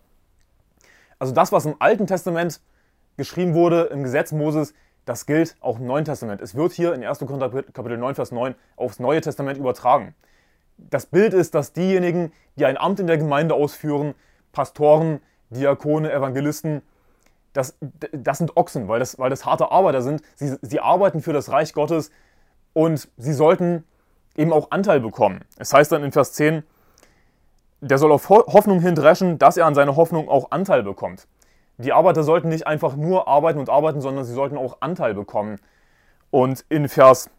Also 1.19 1.32
das, 1.32 1.52
was 1.52 1.66
im 1.66 1.76
Alten 1.78 2.06
Testament 2.06 2.61
geschrieben 3.16 3.55
wurde, 3.55 3.84
im 3.84 4.02
Gesetz 4.02 4.32
Moses, 4.32 4.75
das 5.05 5.26
gilt 5.26 5.56
auch 5.61 5.78
im 5.78 5.87
Neuen 5.87 6.05
Testament. 6.05 6.40
Es 6.40 6.55
wird 6.55 6.72
hier 6.72 6.94
in 6.94 7.05
1. 7.05 7.20
Korinther 7.20 7.49
Kapitel 7.72 7.96
9, 7.96 8.14
Vers 8.16 8.32
9 8.32 8.55
aufs 8.76 8.99
Neue 8.99 9.20
Testament 9.20 9.58
übertragen. 9.58 10.14
Das 10.76 11.06
Bild 11.06 11.32
ist, 11.34 11.55
dass 11.55 11.72
diejenigen, 11.72 12.32
die 12.56 12.66
ein 12.66 12.76
Amt 12.76 13.00
in 13.00 13.06
der 13.06 13.19
Gemeinde 13.19 13.55
ausführen, 13.55 14.14
Pastoren, 14.52 15.20
Diakone, 15.50 16.12
Evangelisten, 16.12 16.82
das, 17.54 17.78
das 18.12 18.38
sind 18.38 18.56
Ochsen, 18.56 18.88
weil 18.88 18.98
das, 18.98 19.18
weil 19.18 19.30
das 19.30 19.46
harte 19.46 19.70
Arbeiter 19.70 20.02
sind. 20.02 20.20
Sie, 20.34 20.56
sie 20.60 20.80
arbeiten 20.80 21.22
für 21.22 21.32
das 21.32 21.50
Reich 21.50 21.72
Gottes 21.72 22.10
und 22.74 23.08
sie 23.16 23.32
sollten 23.32 23.84
eben 24.36 24.52
auch 24.52 24.70
Anteil 24.72 25.00
bekommen. 25.00 25.44
Es 25.56 25.72
heißt 25.72 25.90
dann 25.92 26.04
in 26.04 26.12
Vers 26.12 26.32
10, 26.34 26.64
der 27.80 27.98
soll 27.98 28.12
auf 28.12 28.28
Hoffnung 28.28 28.80
hindreschen, 28.80 29.38
dass 29.38 29.56
er 29.56 29.66
an 29.66 29.74
seiner 29.74 29.96
Hoffnung 29.96 30.28
auch 30.28 30.50
Anteil 30.50 30.82
bekommt. 30.82 31.26
Die 31.78 31.92
Arbeiter 31.92 32.24
sollten 32.24 32.48
nicht 32.48 32.66
einfach 32.66 32.96
nur 32.96 33.28
arbeiten 33.28 33.58
und 33.58 33.70
arbeiten, 33.70 34.00
sondern 34.00 34.24
sie 34.24 34.34
sollten 34.34 34.56
auch 34.56 34.78
Anteil 34.80 35.14
bekommen. 35.14 35.60
Und 36.30 36.64
in 36.68 36.88
Vers 36.88 37.30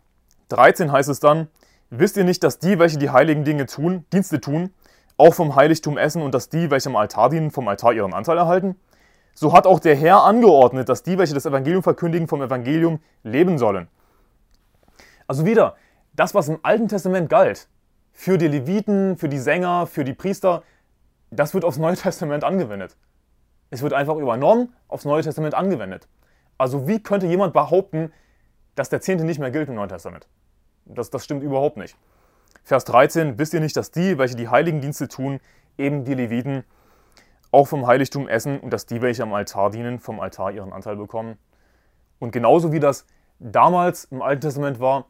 13 0.49 0.91
heißt 0.91 1.09
es 1.09 1.19
dann, 1.19 1.49
wisst 1.89 2.15
ihr 2.15 2.23
nicht, 2.23 2.43
dass 2.43 2.59
die, 2.59 2.79
welche 2.79 2.97
die 2.97 3.09
heiligen 3.09 3.43
Dinge 3.43 3.65
tun, 3.65 4.05
Dienste 4.13 4.39
tun, 4.39 4.73
auch 5.17 5.33
vom 5.33 5.55
Heiligtum 5.55 5.97
essen 5.97 6.21
und 6.21 6.33
dass 6.33 6.49
die, 6.49 6.71
welche 6.71 6.89
am 6.89 6.95
Altar 6.95 7.29
dienen, 7.29 7.51
vom 7.51 7.67
Altar 7.67 7.93
ihren 7.93 8.13
Anteil 8.13 8.37
erhalten? 8.37 8.75
So 9.35 9.51
hat 9.51 9.67
auch 9.67 9.79
der 9.79 9.95
Herr 9.95 10.23
angeordnet, 10.23 10.87
dass 10.87 11.03
die, 11.03 11.17
welche 11.17 11.33
das 11.33 11.45
Evangelium 11.45 11.83
verkündigen, 11.83 12.27
vom 12.27 12.41
Evangelium 12.41 12.99
leben 13.21 13.57
sollen. 13.57 13.89
Also 15.27 15.45
wieder, 15.45 15.75
das, 16.13 16.33
was 16.33 16.47
im 16.47 16.59
Alten 16.63 16.87
Testament 16.87 17.29
galt, 17.29 17.67
für 18.13 18.37
die 18.37 18.47
Leviten, 18.47 19.17
für 19.17 19.27
die 19.27 19.39
Sänger, 19.39 19.87
für 19.87 20.05
die 20.05 20.13
Priester, 20.13 20.63
das 21.31 21.53
wird 21.53 21.65
aufs 21.65 21.77
Neue 21.77 21.95
Testament 21.97 22.45
angewendet. 22.45 22.95
Es 23.69 23.81
wird 23.81 23.91
einfach 23.91 24.15
übernommen, 24.15 24.73
aufs 24.87 25.03
Neue 25.03 25.21
Testament 25.21 25.53
angewendet. 25.53 26.07
Also 26.57 26.87
wie 26.87 27.03
könnte 27.03 27.27
jemand 27.27 27.51
behaupten, 27.51 28.13
dass 28.75 28.87
der 28.87 29.01
Zehnte 29.01 29.25
nicht 29.25 29.39
mehr 29.39 29.51
gilt 29.51 29.67
im 29.67 29.75
Neuen 29.75 29.89
Testament? 29.89 30.27
Das, 30.85 31.09
das 31.09 31.25
stimmt 31.25 31.43
überhaupt 31.43 31.75
nicht. 31.75 31.97
Vers 32.63 32.85
13, 32.85 33.37
wisst 33.37 33.53
ihr 33.53 33.59
nicht, 33.59 33.75
dass 33.75 33.91
die, 33.91 34.17
welche 34.17 34.35
die 34.35 34.47
heiligen 34.47 34.79
Dienste 34.79 35.09
tun, 35.09 35.41
eben 35.77 36.05
die 36.05 36.13
Leviten, 36.13 36.63
auch 37.55 37.67
vom 37.67 37.87
Heiligtum 37.87 38.27
essen 38.27 38.59
und 38.59 38.71
dass 38.71 38.85
die, 38.85 39.01
welche 39.01 39.23
am 39.23 39.33
Altar 39.33 39.71
dienen, 39.71 39.99
vom 39.99 40.19
Altar 40.19 40.51
ihren 40.51 40.73
Anteil 40.73 40.97
bekommen? 40.97 41.37
Und 42.19 42.31
genauso 42.31 42.73
wie 42.73 42.81
das 42.81 43.05
damals 43.39 44.05
im 44.05 44.21
Alten 44.21 44.41
Testament 44.41 44.79
war, 44.79 45.05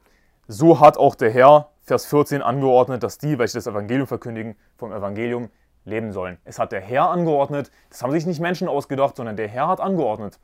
so 0.47 0.80
hat 0.80 0.97
auch 0.97 1.15
der 1.15 1.31
Herr 1.31 1.71
Vers 1.81 2.06
14 2.06 2.44
angeordnet, 2.44 3.01
dass 3.01 3.18
die, 3.18 3.39
welche 3.39 3.56
das 3.56 3.68
Evangelium 3.68 4.07
verkündigen, 4.07 4.56
vom 4.77 4.92
Evangelium 4.92 5.50
leben 5.86 6.12
sollen. 6.12 6.38
Es 6.44 6.59
hat 6.59 6.71
der 6.71 6.81
Herr 6.81 7.09
angeordnet, 7.09 7.71
das 7.89 8.03
haben 8.03 8.12
sich 8.12 8.25
nicht 8.25 8.39
Menschen 8.39 8.68
ausgedacht, 8.68 9.18
sondern 9.18 9.38
der 9.38 9.48
Herr 9.48 9.68
hat 9.68 9.80
angeordnet, 9.80 10.39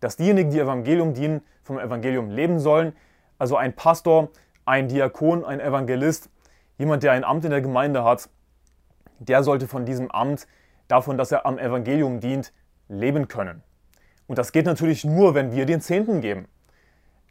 dass 0.00 0.16
diejenigen, 0.16 0.50
die 0.50 0.58
Evangelium 0.58 1.14
dienen, 1.14 1.42
vom 1.62 1.78
Evangelium 1.78 2.30
leben 2.30 2.58
sollen. 2.58 2.94
Also 3.38 3.56
ein 3.56 3.74
Pastor, 3.74 4.30
ein 4.64 4.88
Diakon, 4.88 5.44
ein 5.44 5.60
Evangelist, 5.60 6.28
jemand, 6.78 7.02
der 7.02 7.12
ein 7.12 7.24
Amt 7.24 7.44
in 7.44 7.50
der 7.50 7.60
Gemeinde 7.60 8.02
hat, 8.02 8.28
der 9.18 9.42
sollte 9.42 9.68
von 9.68 9.84
diesem 9.84 10.10
Amt, 10.10 10.46
davon, 10.90 11.18
dass 11.18 11.32
er 11.32 11.46
am 11.46 11.58
Evangelium 11.58 12.20
dient, 12.20 12.52
leben 12.88 13.28
können. 13.28 13.62
Und 14.26 14.38
das 14.38 14.52
geht 14.52 14.66
natürlich 14.66 15.04
nur, 15.04 15.34
wenn 15.34 15.52
wir 15.52 15.66
den 15.66 15.80
Zehnten 15.80 16.20
geben. 16.20 16.46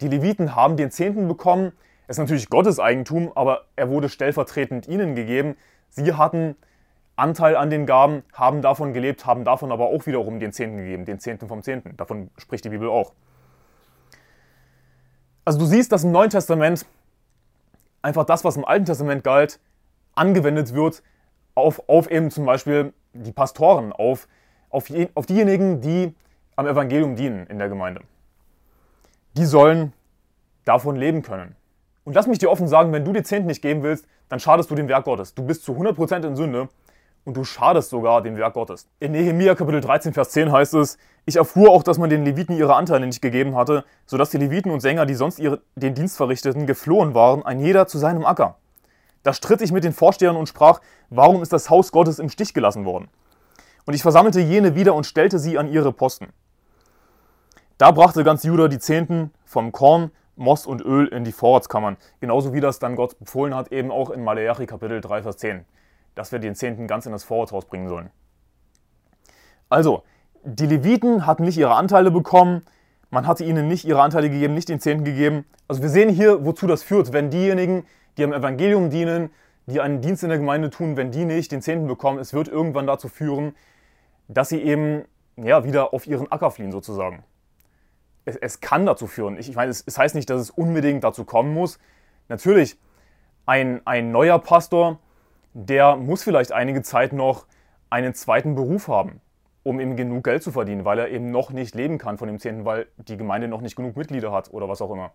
Die 0.00 0.08
Leviten 0.08 0.54
haben 0.54 0.76
den 0.76 0.90
Zehnten 0.90 1.28
bekommen, 1.28 1.72
ist 2.08 2.18
natürlich 2.18 2.48
Gottes 2.48 2.78
Eigentum, 2.78 3.32
aber 3.34 3.66
er 3.76 3.88
wurde 3.88 4.08
stellvertretend 4.08 4.88
ihnen 4.88 5.14
gegeben. 5.14 5.56
Sie 5.90 6.12
hatten 6.14 6.56
Anteil 7.16 7.56
an 7.56 7.70
den 7.70 7.86
Gaben, 7.86 8.22
haben 8.32 8.62
davon 8.62 8.92
gelebt, 8.92 9.26
haben 9.26 9.44
davon 9.44 9.70
aber 9.72 9.86
auch 9.86 10.06
wiederum 10.06 10.40
den 10.40 10.52
Zehnten 10.52 10.78
gegeben, 10.78 11.04
den 11.04 11.20
Zehnten 11.20 11.48
vom 11.48 11.62
Zehnten. 11.62 11.96
Davon 11.96 12.30
spricht 12.38 12.64
die 12.64 12.70
Bibel 12.70 12.88
auch. 12.88 13.12
Also 15.44 15.58
du 15.58 15.66
siehst, 15.66 15.92
dass 15.92 16.04
im 16.04 16.12
Neuen 16.12 16.30
Testament 16.30 16.86
einfach 18.02 18.24
das, 18.24 18.44
was 18.44 18.56
im 18.56 18.64
Alten 18.64 18.86
Testament 18.86 19.22
galt, 19.22 19.60
angewendet 20.14 20.74
wird 20.74 21.02
auf, 21.60 21.88
auf 21.88 22.10
eben 22.10 22.30
zum 22.30 22.46
Beispiel 22.46 22.92
die 23.12 23.32
Pastoren, 23.32 23.92
auf, 23.92 24.28
auf, 24.70 24.88
je, 24.88 25.08
auf 25.14 25.26
diejenigen, 25.26 25.80
die 25.80 26.14
am 26.56 26.66
Evangelium 26.66 27.16
dienen 27.16 27.46
in 27.46 27.58
der 27.58 27.68
Gemeinde. 27.68 28.02
Die 29.36 29.44
sollen 29.44 29.92
davon 30.64 30.96
leben 30.96 31.22
können. 31.22 31.56
Und 32.04 32.14
lass 32.14 32.26
mich 32.26 32.38
dir 32.38 32.50
offen 32.50 32.68
sagen, 32.68 32.92
wenn 32.92 33.04
du 33.04 33.12
die 33.12 33.22
Zehnten 33.22 33.46
nicht 33.46 33.62
geben 33.62 33.82
willst, 33.82 34.06
dann 34.28 34.40
schadest 34.40 34.70
du 34.70 34.74
dem 34.74 34.88
Werk 34.88 35.04
Gottes. 35.04 35.34
Du 35.34 35.44
bist 35.44 35.64
zu 35.64 35.72
100% 35.72 36.26
in 36.26 36.36
Sünde 36.36 36.68
und 37.24 37.36
du 37.36 37.44
schadest 37.44 37.90
sogar 37.90 38.22
dem 38.22 38.36
Werk 38.36 38.54
Gottes. 38.54 38.88
In 38.98 39.12
Nehemiah 39.12 39.54
Kapitel 39.54 39.80
13, 39.80 40.12
Vers 40.12 40.30
10 40.30 40.50
heißt 40.52 40.74
es, 40.74 40.98
ich 41.26 41.36
erfuhr 41.36 41.70
auch, 41.70 41.82
dass 41.82 41.98
man 41.98 42.10
den 42.10 42.24
Leviten 42.24 42.56
ihre 42.56 42.74
Anteile 42.74 43.06
nicht 43.06 43.20
gegeben 43.20 43.56
hatte, 43.56 43.84
sodass 44.06 44.30
die 44.30 44.38
Leviten 44.38 44.70
und 44.70 44.80
Sänger, 44.80 45.06
die 45.06 45.14
sonst 45.14 45.38
ihre, 45.38 45.60
den 45.74 45.94
Dienst 45.94 46.16
verrichteten, 46.16 46.66
geflohen 46.66 47.14
waren, 47.14 47.44
ein 47.44 47.60
jeder 47.60 47.86
zu 47.86 47.98
seinem 47.98 48.24
Acker. 48.24 48.56
Da 49.22 49.32
stritt 49.32 49.60
ich 49.60 49.72
mit 49.72 49.84
den 49.84 49.92
Vorstehern 49.92 50.36
und 50.36 50.48
sprach, 50.48 50.80
warum 51.10 51.42
ist 51.42 51.52
das 51.52 51.68
Haus 51.70 51.92
Gottes 51.92 52.18
im 52.18 52.30
Stich 52.30 52.54
gelassen 52.54 52.84
worden? 52.84 53.08
Und 53.84 53.94
ich 53.94 54.02
versammelte 54.02 54.40
jene 54.40 54.74
wieder 54.74 54.94
und 54.94 55.04
stellte 55.04 55.38
sie 55.38 55.58
an 55.58 55.68
ihre 55.68 55.92
Posten. 55.92 56.28
Da 57.78 57.90
brachte 57.90 58.24
ganz 58.24 58.42
Juda 58.44 58.68
die 58.68 58.78
Zehnten 58.78 59.32
vom 59.44 59.72
Korn, 59.72 60.10
Most 60.36 60.66
und 60.66 60.80
Öl 60.82 61.06
in 61.08 61.24
die 61.24 61.32
Vorratskammern. 61.32 61.96
Genauso 62.20 62.52
wie 62.52 62.60
das 62.60 62.78
dann 62.78 62.96
Gott 62.96 63.18
befohlen 63.18 63.54
hat, 63.54 63.72
eben 63.72 63.90
auch 63.90 64.10
in 64.10 64.24
Maleachi 64.24 64.66
Kapitel 64.66 65.00
3, 65.00 65.22
Vers 65.22 65.36
10, 65.38 65.64
dass 66.14 66.32
wir 66.32 66.38
den 66.38 66.54
Zehnten 66.54 66.86
ganz 66.86 67.06
in 67.06 67.12
das 67.12 67.24
Vorratshaus 67.24 67.66
bringen 67.66 67.88
sollen. 67.88 68.10
Also, 69.68 70.02
die 70.44 70.66
Leviten 70.66 71.26
hatten 71.26 71.44
nicht 71.44 71.58
ihre 71.58 71.74
Anteile 71.74 72.10
bekommen, 72.10 72.62
man 73.10 73.26
hatte 73.26 73.44
ihnen 73.44 73.68
nicht 73.68 73.84
ihre 73.84 74.02
Anteile 74.02 74.30
gegeben, 74.30 74.54
nicht 74.54 74.68
den 74.68 74.80
Zehnten 74.80 75.04
gegeben. 75.04 75.44
Also 75.66 75.82
wir 75.82 75.88
sehen 75.88 76.08
hier, 76.08 76.44
wozu 76.44 76.66
das 76.66 76.82
führt, 76.82 77.12
wenn 77.12 77.30
diejenigen, 77.30 77.84
die 78.16 78.24
am 78.24 78.32
Evangelium 78.32 78.90
dienen, 78.90 79.30
die 79.66 79.80
einen 79.80 80.00
Dienst 80.00 80.22
in 80.22 80.28
der 80.28 80.38
Gemeinde 80.38 80.70
tun, 80.70 80.96
wenn 80.96 81.10
die 81.10 81.24
nicht 81.24 81.52
den 81.52 81.62
Zehnten 81.62 81.86
bekommen, 81.86 82.18
es 82.18 82.32
wird 82.32 82.48
irgendwann 82.48 82.86
dazu 82.86 83.08
führen, 83.08 83.54
dass 84.28 84.48
sie 84.48 84.60
eben 84.62 85.04
ja, 85.36 85.64
wieder 85.64 85.94
auf 85.94 86.06
ihren 86.06 86.30
Acker 86.30 86.50
fliehen 86.50 86.72
sozusagen. 86.72 87.24
Es, 88.24 88.36
es 88.36 88.60
kann 88.60 88.86
dazu 88.86 89.06
führen. 89.06 89.38
Ich, 89.38 89.48
ich 89.48 89.56
meine, 89.56 89.70
es, 89.70 89.82
es 89.86 89.96
heißt 89.96 90.14
nicht, 90.14 90.28
dass 90.30 90.40
es 90.40 90.50
unbedingt 90.50 91.04
dazu 91.04 91.24
kommen 91.24 91.54
muss. 91.54 91.78
Natürlich, 92.28 92.78
ein, 93.46 93.80
ein 93.86 94.12
neuer 94.12 94.38
Pastor, 94.38 94.98
der 95.52 95.96
muss 95.96 96.22
vielleicht 96.22 96.52
einige 96.52 96.82
Zeit 96.82 97.12
noch 97.12 97.46
einen 97.88 98.14
zweiten 98.14 98.54
Beruf 98.54 98.88
haben 98.88 99.20
um 99.62 99.80
eben 99.80 99.96
genug 99.96 100.24
Geld 100.24 100.42
zu 100.42 100.52
verdienen, 100.52 100.84
weil 100.84 100.98
er 100.98 101.08
eben 101.08 101.30
noch 101.30 101.50
nicht 101.50 101.74
leben 101.74 101.98
kann 101.98 102.18
von 102.18 102.28
dem 102.28 102.38
Zehnten, 102.38 102.64
weil 102.64 102.86
die 102.96 103.16
Gemeinde 103.16 103.48
noch 103.48 103.60
nicht 103.60 103.76
genug 103.76 103.96
Mitglieder 103.96 104.32
hat 104.32 104.52
oder 104.52 104.68
was 104.68 104.80
auch 104.80 104.90
immer. 104.90 105.12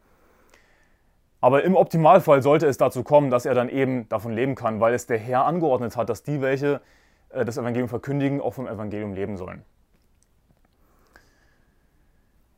Aber 1.45 1.63
im 1.63 1.75
Optimalfall 1.75 2.41
sollte 2.41 2.65
es 2.65 2.79
dazu 2.79 3.03
kommen, 3.03 3.29
dass 3.29 3.45
er 3.45 3.53
dann 3.53 3.69
eben 3.69 4.09
davon 4.09 4.33
leben 4.33 4.55
kann, 4.55 4.79
weil 4.79 4.95
es 4.95 5.05
der 5.05 5.19
Herr 5.19 5.45
angeordnet 5.45 5.95
hat, 5.95 6.09
dass 6.09 6.23
die, 6.23 6.41
welche 6.41 6.81
äh, 7.29 7.45
das 7.45 7.57
Evangelium 7.57 7.87
verkündigen, 7.87 8.41
auch 8.41 8.55
vom 8.55 8.67
Evangelium 8.67 9.13
leben 9.13 9.37
sollen. 9.37 9.61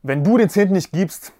Wenn 0.04 0.24
du 0.24 0.38
den 0.38 0.48
Zehnten 0.48 0.74
nicht 0.74 0.94
gibst, 0.94 1.34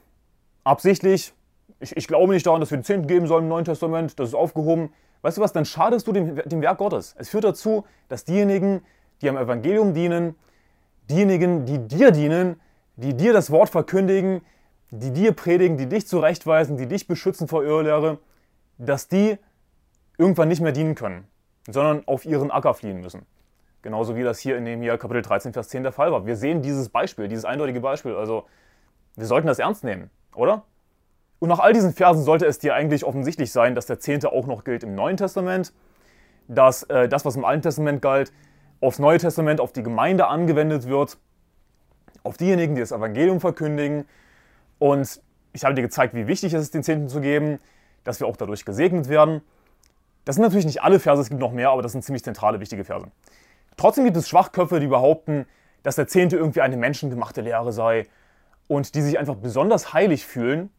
absichtlich, 0.66 1.34
ich, 1.80 1.96
ich, 1.96 2.10
glaube 2.10 2.34
nicht 2.34 2.46
daran, 2.46 2.60
dass 2.60 2.70
wir 2.70 2.80
den 2.80 2.84
Zehnten 2.84 3.08
geben 3.08 3.28
sollen 3.28 3.44
im 3.44 3.50
Neuen 3.50 3.64
Testament, 3.64 4.20
das 4.20 4.28
ist 4.28 4.36
aufgehoben, 4.36 4.92
weißt 5.22 5.38
du 5.38 5.42
was, 5.42 5.54
dann 5.54 5.64
schadest 5.64 6.06
du 6.06 6.12
dem, 6.12 6.36
dem 6.36 6.62
Werk 6.62 6.80
Gottes. 6.80 7.16
Es 7.18 7.30
führt 7.30 7.46
dazu, 7.46 7.86
dass 8.10 8.26
diejenigen, 8.26 8.82
die 9.22 9.30
am 9.30 9.38
Evangelium 9.38 9.94
dienen, 9.94 10.36
diejenigen, 11.10 11.66
die 11.66 11.80
dir 11.80 12.12
dienen, 12.12 12.60
die 12.98 13.14
dir 13.14 13.32
das 13.32 13.52
Wort 13.52 13.70
verkündigen, 13.70 14.42
die 14.92 15.12
dir 15.12 15.34
predigen, 15.34 15.78
die 15.78 15.88
dich 15.88 16.08
zurechtweisen, 16.08 16.78
die 16.78 16.88
dich 16.88 17.08
beschützen 17.08 17.48
vor 17.48 17.64
Irrlehre, 17.64 18.20
dass 18.78 19.08
die 19.08 19.38
irgendwann 20.18 20.48
nicht 20.48 20.62
mehr 20.62 20.72
dienen 20.72 20.96
können, 20.96 21.28
sondern 21.68 22.08
auf 22.08 22.26
ihren 22.26 22.52
Acker 22.52 22.74
fliehen 22.74 23.02
müssen. 23.02 23.26
Genauso 23.82 24.16
wie 24.16 24.24
das 24.24 24.40
hier 24.40 24.58
in 24.58 24.66
dem 24.66 24.82
hier 24.82 24.98
Kapitel 24.98 25.22
13, 25.22 25.54
Vers 25.54 25.70
10 25.70 25.84
der 25.84 25.92
Fall 25.92 26.12
war. 26.12 26.26
Wir 26.26 26.36
sehen 26.36 26.62
dieses 26.62 26.90
Beispiel, 26.90 27.28
dieses 27.28 27.46
eindeutige 27.46 27.80
Beispiel. 27.80 28.16
Also, 28.16 28.46
wir 29.16 29.26
sollten 29.26 29.48
das 29.48 29.60
ernst 29.60 29.84
nehmen, 29.84 30.10
oder? 30.36 30.64
Und 31.40 31.50
nach 31.50 31.60
all 31.60 31.74
diesen 31.74 31.94
Versen 31.94 32.24
sollte 32.24 32.46
es 32.46 32.60
dir 32.60 32.74
eigentlich 32.74 33.04
offensichtlich 33.04 33.52
sein, 33.52 33.76
dass 33.76 33.86
der 33.86 34.00
Zehnte 34.00 34.32
auch 34.32 34.48
noch 34.48 34.64
gilt 34.64 34.84
im 34.84 34.96
Neuen 34.96 35.18
Testament, 35.18 35.72
dass 36.48 36.84
äh, 36.84 37.08
das, 37.08 37.26
was 37.26 37.36
im 37.36 37.46
Alten 37.46 37.62
Testament 37.62 38.02
galt, 38.02 38.32
aufs 38.82 39.00
Neue 39.00 39.20
Testament, 39.20 39.60
auf 39.60 39.72
die 39.72 39.84
Gemeinde 39.84 40.28
angewendet 40.28 40.88
wird, 40.88 41.18
auf 42.24 42.38
diejenigen, 42.38 42.76
die 42.76 42.82
das 42.82 42.92
Evangelium 42.92 43.40
verkündigen. 43.40 44.06
Und 44.80 45.22
ich 45.54 45.64
habe 45.64 45.74
dir 45.74 45.82
gezeigt, 45.82 46.14
wie 46.14 46.28
wichtig 46.28 46.54
es 46.54 46.64
ist, 46.64 46.74
den 46.74 46.84
Zehnten 46.84 47.10
zu 47.10 47.22
geben, 47.22 47.60
dass 48.04 48.20
wir 48.20 48.28
auch 48.28 48.38
dadurch 48.38 48.66
gesegnet 48.66 49.10
werden. 49.10 49.42
Das 50.26 50.36
sind 50.36 50.44
natürlich 50.44 50.66
nicht 50.66 50.82
alle 50.82 51.00
Verse, 51.00 51.22
es 51.22 51.30
gibt 51.30 51.42
noch 51.42 51.52
mehr, 51.52 51.70
aber 51.70 51.82
das 51.82 51.94
sind 51.94 52.04
ziemlich 52.04 52.24
zentrale, 52.24 52.60
wichtige 52.60 52.84
Verse. 52.84 53.08
Trotzdem 53.78 54.06
gibt 54.06 54.18
es 54.18 54.28
Schwachköpfe, 54.28 54.80
die 54.80 54.88
behaupten, 54.88 55.46
dass 55.84 55.96
der 55.96 56.08
Zehnte 56.08 56.36
irgendwie 56.36 56.62
eine 56.62 56.78
menschengemachte 56.78 57.42
Lehre 57.42 57.72
sei 57.72 58.08
und 58.68 58.96
die 58.96 59.02
sich 59.02 59.18
einfach 59.20 59.36
besonders 59.36 59.94
heilig 59.94 60.26
fühlen, 60.26 60.70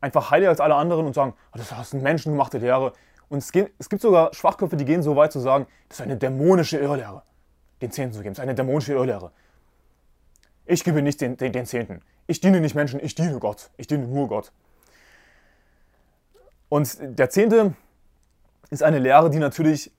einfach 0.00 0.30
heiliger 0.30 0.50
als 0.50 0.60
alle 0.60 0.74
anderen 0.74 1.06
und 1.06 1.14
sagen, 1.14 1.34
ah, 1.52 1.58
das 1.58 1.70
ist 1.70 1.94
eine 1.94 2.02
menschengemachte 2.02 2.58
Lehre. 2.58 2.92
Und 3.28 3.38
es 3.38 3.52
gibt, 3.52 3.72
es 3.78 3.88
gibt 3.88 4.02
sogar 4.02 4.32
Schwachköpfe, 4.32 4.76
die 4.76 4.84
gehen 4.84 5.02
so 5.02 5.16
weit 5.16 5.32
zu 5.32 5.40
sagen, 5.40 5.66
das 5.88 5.98
ist 5.98 6.04
eine 6.04 6.16
dämonische 6.16 6.78
Irrlehre 6.78 7.22
den 7.80 7.90
Zehnten 7.90 8.14
zu 8.14 8.22
geben. 8.22 8.34
Das 8.34 8.38
ist 8.38 8.42
eine 8.42 8.54
dämonische 8.54 8.92
Irrlehre. 8.92 9.32
Ich 10.66 10.84
gebe 10.84 11.00
nicht 11.00 11.20
den, 11.20 11.36
den, 11.36 11.52
den 11.52 11.64
Zehnten. 11.64 12.02
Ich 12.26 12.40
diene 12.40 12.60
nicht 12.60 12.74
Menschen, 12.74 13.00
ich 13.02 13.14
diene 13.14 13.38
Gott. 13.38 13.70
Ich 13.76 13.86
diene 13.86 14.06
nur 14.06 14.28
Gott. 14.28 14.52
Und 16.68 16.98
der 17.00 17.30
Zehnte 17.30 17.74
ist 18.70 18.82
eine 18.82 18.98
Lehre, 18.98 19.30
die 19.30 19.38
natürlich 19.38 19.92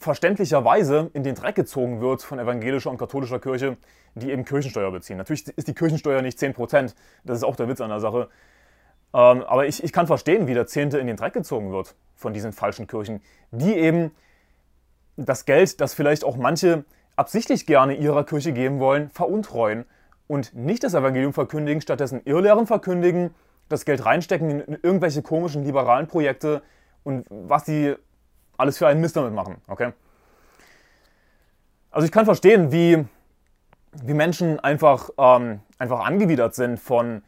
verständlicherweise 0.00 1.10
in 1.12 1.22
den 1.22 1.34
Dreck 1.34 1.54
gezogen 1.54 2.00
wird 2.00 2.22
von 2.22 2.38
evangelischer 2.38 2.90
und 2.90 2.98
katholischer 2.98 3.38
Kirche, 3.38 3.76
die 4.14 4.30
eben 4.30 4.44
Kirchensteuer 4.44 4.90
beziehen. 4.90 5.18
Natürlich 5.18 5.46
ist 5.48 5.68
die 5.68 5.74
Kirchensteuer 5.74 6.22
nicht 6.22 6.38
10%, 6.38 6.94
das 7.24 7.38
ist 7.38 7.44
auch 7.44 7.56
der 7.56 7.68
Witz 7.68 7.80
an 7.80 7.90
der 7.90 8.00
Sache. 8.00 8.28
Ähm, 9.12 9.42
aber 9.42 9.66
ich, 9.66 9.84
ich 9.84 9.92
kann 9.92 10.06
verstehen, 10.06 10.46
wie 10.46 10.54
der 10.54 10.66
Zehnte 10.66 10.98
in 10.98 11.06
den 11.06 11.16
Dreck 11.16 11.34
gezogen 11.34 11.70
wird 11.70 11.94
von 12.16 12.32
diesen 12.32 12.52
falschen 12.52 12.86
Kirchen, 12.86 13.20
die 13.50 13.74
eben 13.74 14.10
das 15.16 15.44
Geld, 15.44 15.80
das 15.80 15.94
vielleicht 15.94 16.24
auch 16.24 16.36
manche 16.36 16.84
absichtlich 17.14 17.66
gerne 17.66 17.94
ihrer 17.94 18.24
Kirche 18.24 18.52
geben 18.52 18.80
wollen, 18.80 19.10
veruntreuen 19.10 19.84
und 20.26 20.54
nicht 20.54 20.84
das 20.84 20.94
Evangelium 20.94 21.32
verkündigen, 21.32 21.80
stattdessen 21.80 22.22
Irrlehren 22.24 22.66
verkündigen, 22.66 23.34
das 23.68 23.84
Geld 23.84 24.04
reinstecken 24.04 24.60
in 24.60 24.78
irgendwelche 24.82 25.22
komischen 25.22 25.64
liberalen 25.64 26.06
Projekte 26.06 26.62
und 27.02 27.26
was 27.30 27.66
sie 27.66 27.94
alles 28.56 28.78
für 28.78 28.86
einen 28.86 29.00
Mist 29.00 29.16
damit 29.16 29.32
machen. 29.32 29.56
Okay? 29.68 29.92
Also 31.90 32.06
ich 32.06 32.12
kann 32.12 32.24
verstehen, 32.24 32.72
wie, 32.72 33.04
wie 34.02 34.14
Menschen 34.14 34.60
einfach, 34.60 35.10
ähm, 35.18 35.60
einfach 35.78 36.04
angewidert 36.04 36.54
sind 36.54 36.78
von, 36.78 37.22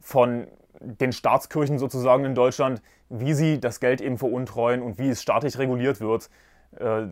von 0.00 0.46
den 0.80 1.12
Staatskirchen 1.12 1.78
sozusagen 1.78 2.24
in 2.24 2.34
Deutschland, 2.34 2.82
wie 3.08 3.34
sie 3.34 3.60
das 3.60 3.80
Geld 3.80 4.00
eben 4.00 4.18
veruntreuen 4.18 4.82
und 4.82 4.98
wie 4.98 5.08
es 5.08 5.22
staatlich 5.22 5.58
reguliert 5.58 6.00
wird, 6.00 6.30
äh, 6.78 7.06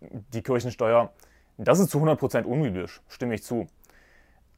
die 0.00 0.42
Kirchensteuer. 0.42 1.12
Das 1.58 1.78
ist 1.78 1.90
zu 1.90 1.98
100% 1.98 2.44
unbiblisch, 2.44 3.00
stimme 3.08 3.34
ich 3.34 3.42
zu. 3.42 3.66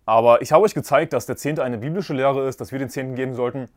Aber 0.08 0.40
ich 0.40 0.52
habe 0.52 0.64
euch 0.64 0.72
gezeigt, 0.72 1.12
dass 1.12 1.26
der 1.26 1.36
Zehnte 1.36 1.62
eine 1.62 1.76
biblische 1.76 2.14
Lehre 2.14 2.48
ist, 2.48 2.62
dass 2.62 2.72
wir 2.72 2.78
den 2.78 2.88
Zehnten 2.88 3.14
geben 3.14 3.34
sollten. 3.34 3.68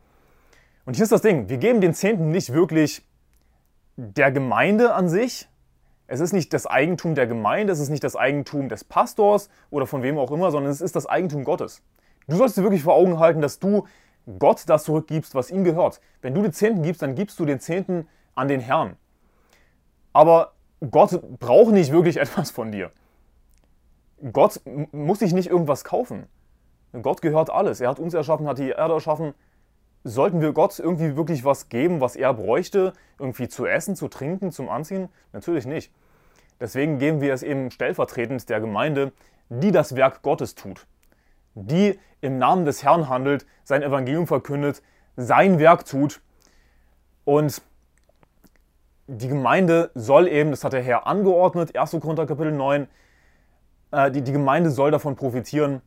Und 0.86 0.94
hier 0.96 1.02
ist 1.02 1.12
das 1.12 1.20
Ding, 1.20 1.50
wir 1.50 1.58
geben 1.58 1.82
den 1.82 1.92
Zehnten 1.92 2.30
nicht 2.30 2.54
wirklich 2.54 3.04
der 3.96 4.32
Gemeinde 4.32 4.94
an 4.94 5.10
sich. 5.10 5.46
Es 6.06 6.20
ist 6.20 6.32
nicht 6.32 6.54
das 6.54 6.66
Eigentum 6.66 7.14
der 7.14 7.26
Gemeinde, 7.26 7.70
es 7.70 7.80
ist 7.80 7.90
nicht 7.90 8.02
das 8.02 8.16
Eigentum 8.16 8.70
des 8.70 8.82
Pastors 8.82 9.50
oder 9.68 9.86
von 9.86 10.02
wem 10.02 10.16
auch 10.16 10.30
immer, 10.30 10.50
sondern 10.50 10.72
es 10.72 10.80
ist 10.80 10.96
das 10.96 11.04
Eigentum 11.04 11.44
Gottes. 11.44 11.82
Du 12.26 12.36
sollst 12.36 12.56
dir 12.56 12.62
wirklich 12.62 12.82
vor 12.82 12.94
Augen 12.94 13.18
halten, 13.18 13.42
dass 13.42 13.58
du 13.58 13.86
Gott 14.38 14.62
das 14.68 14.84
zurückgibst, 14.84 15.34
was 15.34 15.50
ihm 15.50 15.64
gehört. 15.64 16.00
Wenn 16.22 16.34
du 16.34 16.40
den 16.40 16.54
Zehnten 16.54 16.82
gibst, 16.82 17.02
dann 17.02 17.14
gibst 17.14 17.38
du 17.40 17.44
den 17.44 17.60
Zehnten 17.60 18.08
an 18.34 18.48
den 18.48 18.60
Herrn. 18.60 18.96
Aber 20.14 20.52
Gott 20.90 21.20
braucht 21.38 21.72
nicht 21.72 21.92
wirklich 21.92 22.16
etwas 22.20 22.50
von 22.50 22.72
dir. 22.72 22.90
Gott 24.30 24.60
muss 24.92 25.18
sich 25.18 25.32
nicht 25.32 25.48
irgendwas 25.50 25.84
kaufen. 25.84 26.26
Gott 27.00 27.22
gehört 27.22 27.50
alles. 27.50 27.80
Er 27.80 27.88
hat 27.88 27.98
uns 27.98 28.14
erschaffen, 28.14 28.46
hat 28.46 28.58
die 28.58 28.68
Erde 28.68 28.94
erschaffen. 28.94 29.34
Sollten 30.04 30.40
wir 30.40 30.52
Gott 30.52 30.78
irgendwie 30.78 31.16
wirklich 31.16 31.44
was 31.44 31.68
geben, 31.68 32.00
was 32.00 32.16
er 32.16 32.34
bräuchte, 32.34 32.92
irgendwie 33.18 33.48
zu 33.48 33.66
essen, 33.66 33.96
zu 33.96 34.08
trinken, 34.08 34.52
zum 34.52 34.68
Anziehen? 34.68 35.08
Natürlich 35.32 35.64
nicht. 35.64 35.92
Deswegen 36.60 36.98
geben 36.98 37.20
wir 37.20 37.32
es 37.32 37.42
eben 37.42 37.70
stellvertretend 37.70 38.48
der 38.48 38.60
Gemeinde, 38.60 39.12
die 39.48 39.72
das 39.72 39.96
Werk 39.96 40.22
Gottes 40.22 40.54
tut, 40.54 40.86
die 41.54 41.98
im 42.20 42.38
Namen 42.38 42.64
des 42.64 42.84
Herrn 42.84 43.08
handelt, 43.08 43.46
sein 43.64 43.82
Evangelium 43.82 44.26
verkündet, 44.26 44.82
sein 45.16 45.58
Werk 45.58 45.84
tut. 45.84 46.20
Und 47.24 47.62
die 49.08 49.28
Gemeinde 49.28 49.90
soll 49.94 50.28
eben, 50.28 50.50
das 50.50 50.64
hat 50.64 50.72
der 50.72 50.82
Herr 50.82 51.06
angeordnet, 51.06 51.76
1. 51.76 51.90
Korinther 52.00 52.26
Kapitel 52.26 52.52
9, 52.52 52.86
äh, 53.92 54.10
die, 54.10 54.22
die 54.22 54.32
Gemeinde 54.32 54.70
soll 54.70 54.90
davon 54.90 55.16
profitieren, 55.16 55.80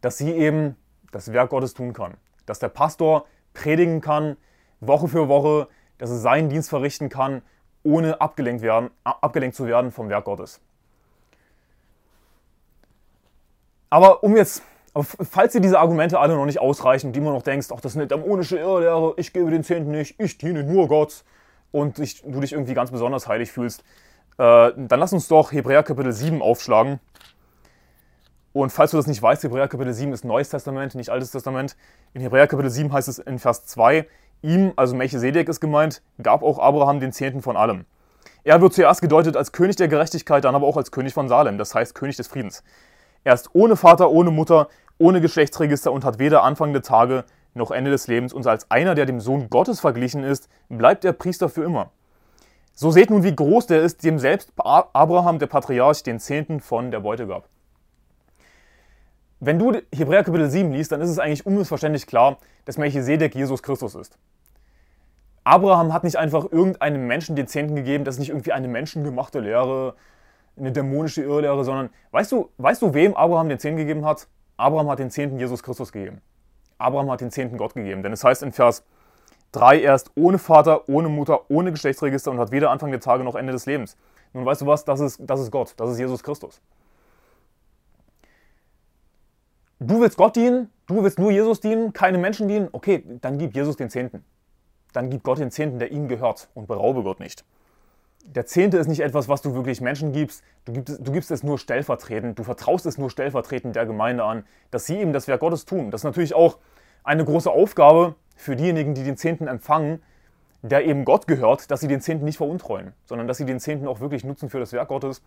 dass 0.00 0.16
sie 0.16 0.32
eben 0.32 0.76
das 1.12 1.32
Werk 1.32 1.50
Gottes 1.50 1.74
tun 1.74 1.92
kann. 1.92 2.14
Dass 2.46 2.58
der 2.58 2.68
Pastor 2.68 3.26
predigen 3.52 4.00
kann, 4.00 4.36
Woche 4.80 5.08
für 5.08 5.28
Woche, 5.28 5.68
dass 5.98 6.10
er 6.10 6.16
seinen 6.16 6.48
Dienst 6.48 6.70
verrichten 6.70 7.08
kann, 7.08 7.42
ohne 7.82 8.20
abgelenkt, 8.20 8.62
werden, 8.62 8.90
abgelenkt 9.04 9.56
zu 9.56 9.66
werden 9.66 9.90
vom 9.90 10.08
Werk 10.08 10.24
Gottes. 10.24 10.60
Aber 13.90 14.22
um 14.22 14.36
jetzt, 14.36 14.62
falls 14.94 15.52
dir 15.52 15.60
diese 15.60 15.78
Argumente 15.78 16.18
alle 16.18 16.36
noch 16.36 16.46
nicht 16.46 16.60
ausreichen, 16.60 17.12
die 17.12 17.20
man 17.20 17.32
noch 17.34 17.42
denkst, 17.42 17.68
ach, 17.74 17.80
das 17.80 17.92
ist 17.92 17.96
eine 17.96 18.06
dämonische 18.06 18.58
Irrlehre, 18.58 19.14
ich 19.16 19.32
gebe 19.32 19.50
den 19.50 19.64
Zehnten 19.64 19.90
nicht, 19.90 20.18
ich 20.18 20.38
diene 20.38 20.62
nur 20.62 20.88
Gott 20.88 21.24
und 21.72 21.98
ich, 21.98 22.22
du 22.22 22.40
dich 22.40 22.52
irgendwie 22.52 22.74
ganz 22.74 22.90
besonders 22.90 23.26
heilig 23.26 23.50
fühlst, 23.50 23.82
äh, 24.38 24.72
dann 24.76 25.00
lass 25.00 25.12
uns 25.12 25.26
doch 25.28 25.52
Hebräer 25.52 25.82
Kapitel 25.82 26.12
7 26.12 26.40
aufschlagen. 26.40 27.00
Und 28.52 28.70
falls 28.70 28.90
du 28.90 28.96
das 28.96 29.06
nicht 29.06 29.22
weißt, 29.22 29.44
Hebräer 29.44 29.68
Kapitel 29.68 29.92
7 29.92 30.12
ist 30.12 30.24
Neues 30.24 30.48
Testament, 30.48 30.96
nicht 30.96 31.10
Altes 31.10 31.30
Testament. 31.30 31.76
In 32.14 32.20
Hebräer 32.20 32.48
Kapitel 32.48 32.70
7 32.70 32.92
heißt 32.92 33.08
es 33.08 33.20
in 33.20 33.38
Vers 33.38 33.64
2, 33.66 34.08
ihm, 34.42 34.72
also 34.74 34.96
Melchisedek 34.96 35.48
ist 35.48 35.60
gemeint, 35.60 36.02
gab 36.20 36.42
auch 36.42 36.58
Abraham 36.58 36.98
den 36.98 37.12
Zehnten 37.12 37.42
von 37.42 37.56
allem. 37.56 37.84
Er 38.42 38.60
wird 38.60 38.72
zuerst 38.72 39.02
gedeutet 39.02 39.36
als 39.36 39.52
König 39.52 39.76
der 39.76 39.86
Gerechtigkeit, 39.86 40.44
dann 40.44 40.56
aber 40.56 40.66
auch 40.66 40.76
als 40.76 40.90
König 40.90 41.14
von 41.14 41.28
Salem, 41.28 41.58
das 41.58 41.74
heißt 41.74 41.94
König 41.94 42.16
des 42.16 42.26
Friedens. 42.26 42.64
Er 43.22 43.34
ist 43.34 43.50
ohne 43.52 43.76
Vater, 43.76 44.10
ohne 44.10 44.30
Mutter, 44.32 44.68
ohne 44.98 45.20
Geschlechtsregister 45.20 45.92
und 45.92 46.04
hat 46.04 46.18
weder 46.18 46.42
Anfang 46.42 46.72
der 46.72 46.82
Tage 46.82 47.24
noch 47.54 47.70
Ende 47.70 47.90
des 47.90 48.06
Lebens. 48.06 48.32
Und 48.32 48.46
als 48.46 48.70
einer, 48.70 48.94
der 48.94 49.06
dem 49.06 49.20
Sohn 49.20 49.48
Gottes 49.50 49.78
verglichen 49.78 50.24
ist, 50.24 50.48
bleibt 50.68 51.04
er 51.04 51.12
Priester 51.12 51.48
für 51.48 51.62
immer. 51.62 51.90
So 52.74 52.90
seht 52.90 53.10
nun, 53.10 53.22
wie 53.22 53.34
groß 53.34 53.66
der 53.66 53.82
ist, 53.82 54.02
dem 54.04 54.18
selbst 54.18 54.52
Abraham, 54.56 55.38
der 55.38 55.46
Patriarch, 55.46 56.02
den 56.02 56.18
Zehnten 56.18 56.60
von 56.60 56.90
der 56.90 57.00
Beute 57.00 57.26
gab. 57.26 57.48
Wenn 59.42 59.58
du 59.58 59.72
Hebräer 59.94 60.22
Kapitel 60.22 60.50
7 60.50 60.70
liest, 60.70 60.92
dann 60.92 61.00
ist 61.00 61.08
es 61.08 61.18
eigentlich 61.18 61.46
unmissverständlich 61.46 62.06
klar, 62.06 62.36
dass 62.66 62.76
Melchisedek 62.76 63.34
Jesus 63.34 63.62
Christus 63.62 63.94
ist. 63.94 64.18
Abraham 65.44 65.94
hat 65.94 66.04
nicht 66.04 66.16
einfach 66.16 66.52
irgendeinem 66.52 67.06
Menschen 67.06 67.36
den 67.36 67.46
Zehnten 67.46 67.74
gegeben, 67.74 68.04
das 68.04 68.16
ist 68.16 68.18
nicht 68.18 68.28
irgendwie 68.28 68.52
eine 68.52 68.68
menschengemachte 68.68 69.40
Lehre, 69.40 69.94
eine 70.58 70.72
dämonische 70.72 71.22
Irrlehre, 71.22 71.64
sondern 71.64 71.88
weißt 72.10 72.30
du, 72.32 72.50
weißt 72.58 72.82
du, 72.82 72.92
wem 72.92 73.16
Abraham 73.16 73.48
den 73.48 73.58
Zehnten 73.58 73.78
gegeben 73.78 74.04
hat? 74.04 74.28
Abraham 74.58 74.90
hat 74.90 74.98
den 74.98 75.10
Zehnten 75.10 75.38
Jesus 75.38 75.62
Christus 75.62 75.90
gegeben. 75.90 76.20
Abraham 76.76 77.10
hat 77.10 77.22
den 77.22 77.30
Zehnten 77.30 77.56
Gott 77.56 77.72
gegeben. 77.72 78.02
Denn 78.02 78.12
es 78.12 78.22
heißt 78.22 78.42
in 78.42 78.52
Vers 78.52 78.84
3 79.52 79.80
erst 79.80 80.10
ohne 80.16 80.36
Vater, 80.38 80.86
ohne 80.86 81.08
Mutter, 81.08 81.50
ohne 81.50 81.70
Geschlechtsregister 81.70 82.30
und 82.30 82.38
hat 82.38 82.52
weder 82.52 82.70
Anfang 82.70 82.90
der 82.90 83.00
Tage 83.00 83.24
noch 83.24 83.36
Ende 83.36 83.54
des 83.54 83.64
Lebens. 83.64 83.96
Nun 84.34 84.44
weißt 84.44 84.60
du 84.60 84.66
was, 84.66 84.84
das 84.84 85.00
ist, 85.00 85.18
das 85.24 85.40
ist 85.40 85.50
Gott, 85.50 85.72
das 85.78 85.90
ist 85.90 85.98
Jesus 85.98 86.22
Christus. 86.22 86.60
Du 89.82 89.98
willst 89.98 90.18
Gott 90.18 90.36
dienen, 90.36 90.70
du 90.86 91.02
willst 91.02 91.18
nur 91.18 91.30
Jesus 91.30 91.60
dienen, 91.60 91.94
keine 91.94 92.18
Menschen 92.18 92.48
dienen, 92.48 92.68
okay, 92.72 93.02
dann 93.22 93.38
gib 93.38 93.54
Jesus 93.54 93.76
den 93.76 93.88
Zehnten. 93.88 94.22
Dann 94.92 95.08
gib 95.08 95.22
Gott 95.22 95.38
den 95.38 95.50
Zehnten, 95.50 95.78
der 95.78 95.90
ihm 95.90 96.06
gehört 96.06 96.50
und 96.52 96.68
beraube 96.68 97.02
Gott 97.02 97.18
nicht. 97.18 97.46
Der 98.26 98.44
Zehnte 98.44 98.76
ist 98.76 98.88
nicht 98.88 99.00
etwas, 99.00 99.28
was 99.28 99.40
du 99.40 99.54
wirklich 99.54 99.80
Menschen 99.80 100.12
gibst. 100.12 100.44
Du 100.66 100.74
gibst, 100.74 100.98
du 101.00 101.12
gibst 101.12 101.30
es 101.30 101.42
nur 101.42 101.58
stellvertretend. 101.58 102.38
Du 102.38 102.44
vertraust 102.44 102.84
es 102.84 102.98
nur 102.98 103.08
stellvertretend 103.08 103.74
der 103.74 103.86
Gemeinde 103.86 104.22
an, 104.22 104.44
dass 104.70 104.84
sie 104.84 104.98
eben 104.98 105.14
das 105.14 105.28
Werk 105.28 105.40
Gottes 105.40 105.64
tun. 105.64 105.90
Das 105.90 106.02
ist 106.02 106.04
natürlich 106.04 106.34
auch 106.34 106.58
eine 107.02 107.24
große 107.24 107.50
Aufgabe 107.50 108.16
für 108.36 108.56
diejenigen, 108.56 108.92
die 108.92 109.02
den 109.02 109.16
Zehnten 109.16 109.46
empfangen, 109.46 110.02
der 110.60 110.84
eben 110.84 111.06
Gott 111.06 111.26
gehört, 111.26 111.70
dass 111.70 111.80
sie 111.80 111.88
den 111.88 112.02
Zehnten 112.02 112.26
nicht 112.26 112.36
veruntreuen, 112.36 112.92
sondern 113.06 113.26
dass 113.26 113.38
sie 113.38 113.46
den 113.46 113.60
Zehnten 113.60 113.88
auch 113.88 114.00
wirklich 114.00 114.24
nutzen 114.24 114.50
für 114.50 114.60
das 114.60 114.74
Werk 114.74 114.88
Gottes 114.88 115.22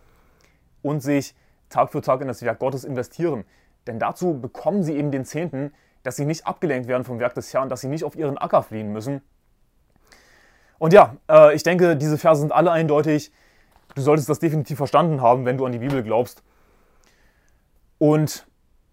und 0.83 1.01
sich 1.01 1.33
Tag 1.69 1.91
für 1.91 2.01
Tag 2.01 2.21
in 2.21 2.27
das 2.27 2.43
Werk 2.43 2.59
Gottes 2.59 2.83
investieren. 2.83 3.45
Denn 3.87 3.99
dazu 3.99 4.39
bekommen 4.39 4.83
sie 4.83 4.95
eben 4.95 5.11
den 5.11 5.25
Zehnten, 5.25 5.73
dass 6.03 6.15
sie 6.15 6.25
nicht 6.25 6.45
abgelenkt 6.45 6.87
werden 6.87 7.03
vom 7.03 7.19
Werk 7.19 7.33
des 7.33 7.53
Herrn, 7.53 7.69
dass 7.69 7.81
sie 7.81 7.87
nicht 7.87 8.03
auf 8.03 8.15
ihren 8.15 8.37
Acker 8.37 8.63
fliehen 8.63 8.91
müssen. 8.91 9.21
Und 10.79 10.93
ja, 10.93 11.15
äh, 11.29 11.55
ich 11.55 11.63
denke, 11.63 11.95
diese 11.95 12.17
Verse 12.17 12.41
sind 12.41 12.51
alle 12.51 12.71
eindeutig. 12.71 13.31
Du 13.95 14.01
solltest 14.01 14.29
das 14.29 14.39
definitiv 14.39 14.77
verstanden 14.77 15.21
haben, 15.21 15.45
wenn 15.45 15.57
du 15.57 15.65
an 15.65 15.71
die 15.71 15.79
Bibel 15.79 16.03
glaubst. 16.03 16.43
Und 17.99 18.45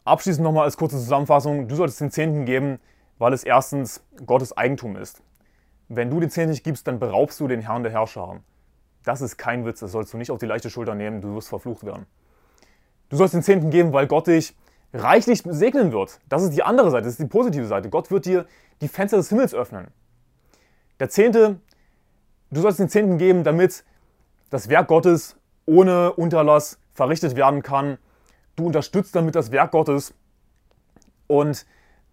abschließend 0.04 0.44
nochmal 0.44 0.64
als 0.64 0.76
kurze 0.76 0.96
Zusammenfassung, 0.96 1.66
du 1.68 1.74
solltest 1.74 2.00
den 2.00 2.10
Zehnten 2.10 2.44
geben, 2.44 2.78
weil 3.18 3.32
es 3.32 3.44
erstens 3.44 4.04
Gottes 4.24 4.56
Eigentum 4.56 4.96
ist. 4.96 5.22
Wenn 5.88 6.10
du 6.10 6.20
den 6.20 6.30
Zehnten 6.30 6.50
nicht 6.50 6.62
gibst, 6.62 6.86
dann 6.86 7.00
beraubst 7.00 7.40
du 7.40 7.48
den 7.48 7.60
Herrn 7.60 7.82
der 7.82 7.90
Herrscher. 7.90 8.40
Das 9.02 9.20
ist 9.20 9.36
kein 9.36 9.64
Witz, 9.64 9.80
das 9.80 9.92
sollst 9.92 10.12
du 10.12 10.18
nicht 10.18 10.30
auf 10.30 10.38
die 10.38 10.46
leichte 10.46 10.70
Schulter 10.70 10.94
nehmen, 10.94 11.20
du 11.20 11.34
wirst 11.34 11.48
verflucht 11.48 11.84
werden. 11.84 12.06
Du 13.08 13.16
sollst 13.16 13.34
den 13.34 13.42
Zehnten 13.42 13.70
geben, 13.70 13.92
weil 13.92 14.06
Gott 14.06 14.28
dich 14.28 14.54
reichlich 14.92 15.42
segnen 15.44 15.92
wird. 15.92 16.20
Das 16.28 16.42
ist 16.42 16.54
die 16.54 16.62
andere 16.62 16.90
Seite, 16.90 17.04
das 17.04 17.14
ist 17.14 17.20
die 17.20 17.26
positive 17.26 17.66
Seite. 17.66 17.90
Gott 17.90 18.10
wird 18.10 18.26
dir 18.26 18.46
die 18.80 18.88
Fenster 18.88 19.16
des 19.16 19.28
Himmels 19.28 19.54
öffnen. 19.54 19.88
Der 20.98 21.08
Zehnte, 21.08 21.60
du 22.50 22.60
sollst 22.60 22.78
den 22.78 22.88
Zehnten 22.88 23.18
geben, 23.18 23.44
damit 23.44 23.84
das 24.50 24.68
Werk 24.68 24.88
Gottes 24.88 25.36
ohne 25.66 26.12
Unterlass 26.12 26.78
verrichtet 26.92 27.36
werden 27.36 27.62
kann. 27.62 27.98
Du 28.56 28.66
unterstützt 28.66 29.14
damit 29.14 29.34
das 29.34 29.52
Werk 29.52 29.70
Gottes 29.70 30.14
und 31.26 31.64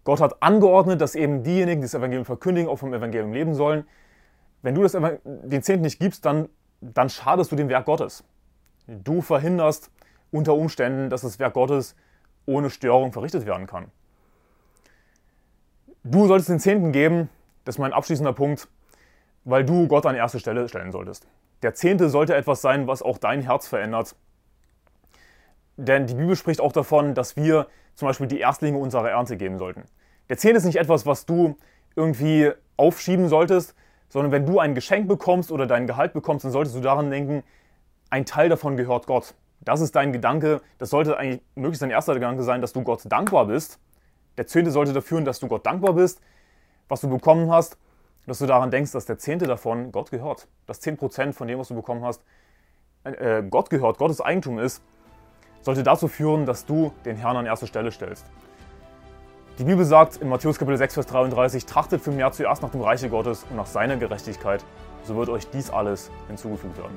Gott 0.04 0.20
hat 0.20 0.42
angeordnet, 0.42 1.00
dass 1.00 1.14
eben 1.14 1.42
diejenigen, 1.42 1.80
die 1.80 1.84
das 1.84 1.94
Evangelium 1.94 2.24
verkündigen, 2.24 2.70
auch 2.70 2.78
vom 2.78 2.94
Evangelium 2.94 3.32
leben 3.32 3.54
sollen. 3.54 3.84
Wenn 4.62 4.74
du 4.74 4.82
das, 4.82 4.96
den 5.24 5.62
Zehnten 5.62 5.82
nicht 5.82 6.00
gibst, 6.00 6.24
dann, 6.24 6.48
dann 6.80 7.10
schadest 7.10 7.52
du 7.52 7.56
dem 7.56 7.68
Werk 7.68 7.84
Gottes. 7.84 8.24
Du 8.86 9.20
verhinderst 9.20 9.90
unter 10.30 10.54
Umständen, 10.54 11.10
dass 11.10 11.22
das 11.22 11.38
Werk 11.38 11.54
Gottes 11.54 11.94
ohne 12.48 12.70
Störung 12.70 13.12
verrichtet 13.12 13.46
werden 13.46 13.66
kann. 13.66 13.92
Du 16.02 16.26
solltest 16.26 16.48
den 16.48 16.58
Zehnten 16.58 16.90
geben, 16.90 17.28
das 17.64 17.76
ist 17.76 17.78
mein 17.78 17.92
abschließender 17.92 18.32
Punkt, 18.32 18.68
weil 19.44 19.64
du 19.64 19.86
Gott 19.86 20.06
an 20.06 20.16
erste 20.16 20.40
Stelle 20.40 20.68
stellen 20.68 20.90
solltest. 20.90 21.28
Der 21.62 21.74
Zehnte 21.74 22.08
sollte 22.08 22.34
etwas 22.34 22.62
sein, 22.62 22.86
was 22.86 23.02
auch 23.02 23.18
dein 23.18 23.42
Herz 23.42 23.68
verändert. 23.68 24.16
Denn 25.76 26.06
die 26.06 26.14
Bibel 26.14 26.34
spricht 26.34 26.60
auch 26.60 26.72
davon, 26.72 27.14
dass 27.14 27.36
wir 27.36 27.66
zum 27.94 28.08
Beispiel 28.08 28.26
die 28.26 28.40
Erstlinge 28.40 28.78
unserer 28.78 29.10
Ernte 29.10 29.36
geben 29.36 29.58
sollten. 29.58 29.84
Der 30.28 30.38
Zehnte 30.38 30.58
ist 30.58 30.64
nicht 30.64 30.76
etwas, 30.76 31.04
was 31.04 31.26
du 31.26 31.56
irgendwie 31.94 32.52
aufschieben 32.76 33.28
solltest, 33.28 33.74
sondern 34.08 34.32
wenn 34.32 34.46
du 34.46 34.58
ein 34.58 34.74
Geschenk 34.74 35.08
bekommst 35.08 35.52
oder 35.52 35.66
dein 35.66 35.86
Gehalt 35.86 36.14
bekommst, 36.14 36.44
dann 36.44 36.52
solltest 36.52 36.76
du 36.76 36.80
daran 36.80 37.10
denken, 37.10 37.42
ein 38.08 38.24
Teil 38.24 38.48
davon 38.48 38.76
gehört 38.76 39.06
Gott. 39.06 39.34
Das 39.60 39.80
ist 39.80 39.94
dein 39.96 40.12
Gedanke. 40.12 40.60
Das 40.78 40.90
sollte 40.90 41.16
eigentlich 41.16 41.42
möglichst 41.54 41.82
dein 41.82 41.90
erster 41.90 42.14
Gedanke 42.14 42.42
sein, 42.42 42.60
dass 42.60 42.72
du 42.72 42.82
Gott 42.82 43.02
dankbar 43.06 43.46
bist. 43.46 43.78
Der 44.36 44.46
Zehnte 44.46 44.70
sollte 44.70 44.92
dafür 44.92 45.08
führen, 45.08 45.24
dass 45.24 45.40
du 45.40 45.48
Gott 45.48 45.66
dankbar 45.66 45.94
bist, 45.94 46.20
was 46.88 47.00
du 47.00 47.08
bekommen 47.08 47.50
hast, 47.50 47.76
dass 48.26 48.38
du 48.38 48.46
daran 48.46 48.70
denkst, 48.70 48.92
dass 48.92 49.06
der 49.06 49.18
Zehnte 49.18 49.46
davon 49.46 49.90
Gott 49.90 50.10
gehört. 50.10 50.46
Dass 50.66 50.80
10% 50.80 51.32
von 51.32 51.48
dem, 51.48 51.58
was 51.58 51.68
du 51.68 51.74
bekommen 51.74 52.04
hast, 52.04 52.22
äh, 53.04 53.42
Gott 53.42 53.70
gehört, 53.70 53.98
Gottes 53.98 54.20
Eigentum 54.20 54.58
ist, 54.58 54.82
sollte 55.62 55.82
dazu 55.82 56.08
führen, 56.08 56.46
dass 56.46 56.66
du 56.66 56.92
den 57.04 57.16
Herrn 57.16 57.36
an 57.36 57.46
erste 57.46 57.66
Stelle 57.66 57.90
stellst. 57.90 58.24
Die 59.58 59.64
Bibel 59.64 59.84
sagt 59.84 60.18
in 60.18 60.28
Matthäus 60.28 60.56
Kapitel 60.56 60.78
6, 60.78 60.94
Vers 60.94 61.06
33, 61.06 61.66
trachtet 61.66 62.00
für 62.00 62.12
mehr 62.12 62.30
zuerst 62.30 62.62
nach 62.62 62.70
dem 62.70 62.80
Reiche 62.80 63.08
Gottes 63.08 63.44
und 63.50 63.56
nach 63.56 63.66
seiner 63.66 63.96
Gerechtigkeit, 63.96 64.64
so 65.02 65.16
wird 65.16 65.28
euch 65.30 65.50
dies 65.50 65.68
alles 65.68 66.12
hinzugefügt 66.28 66.78
werden. 66.78 66.94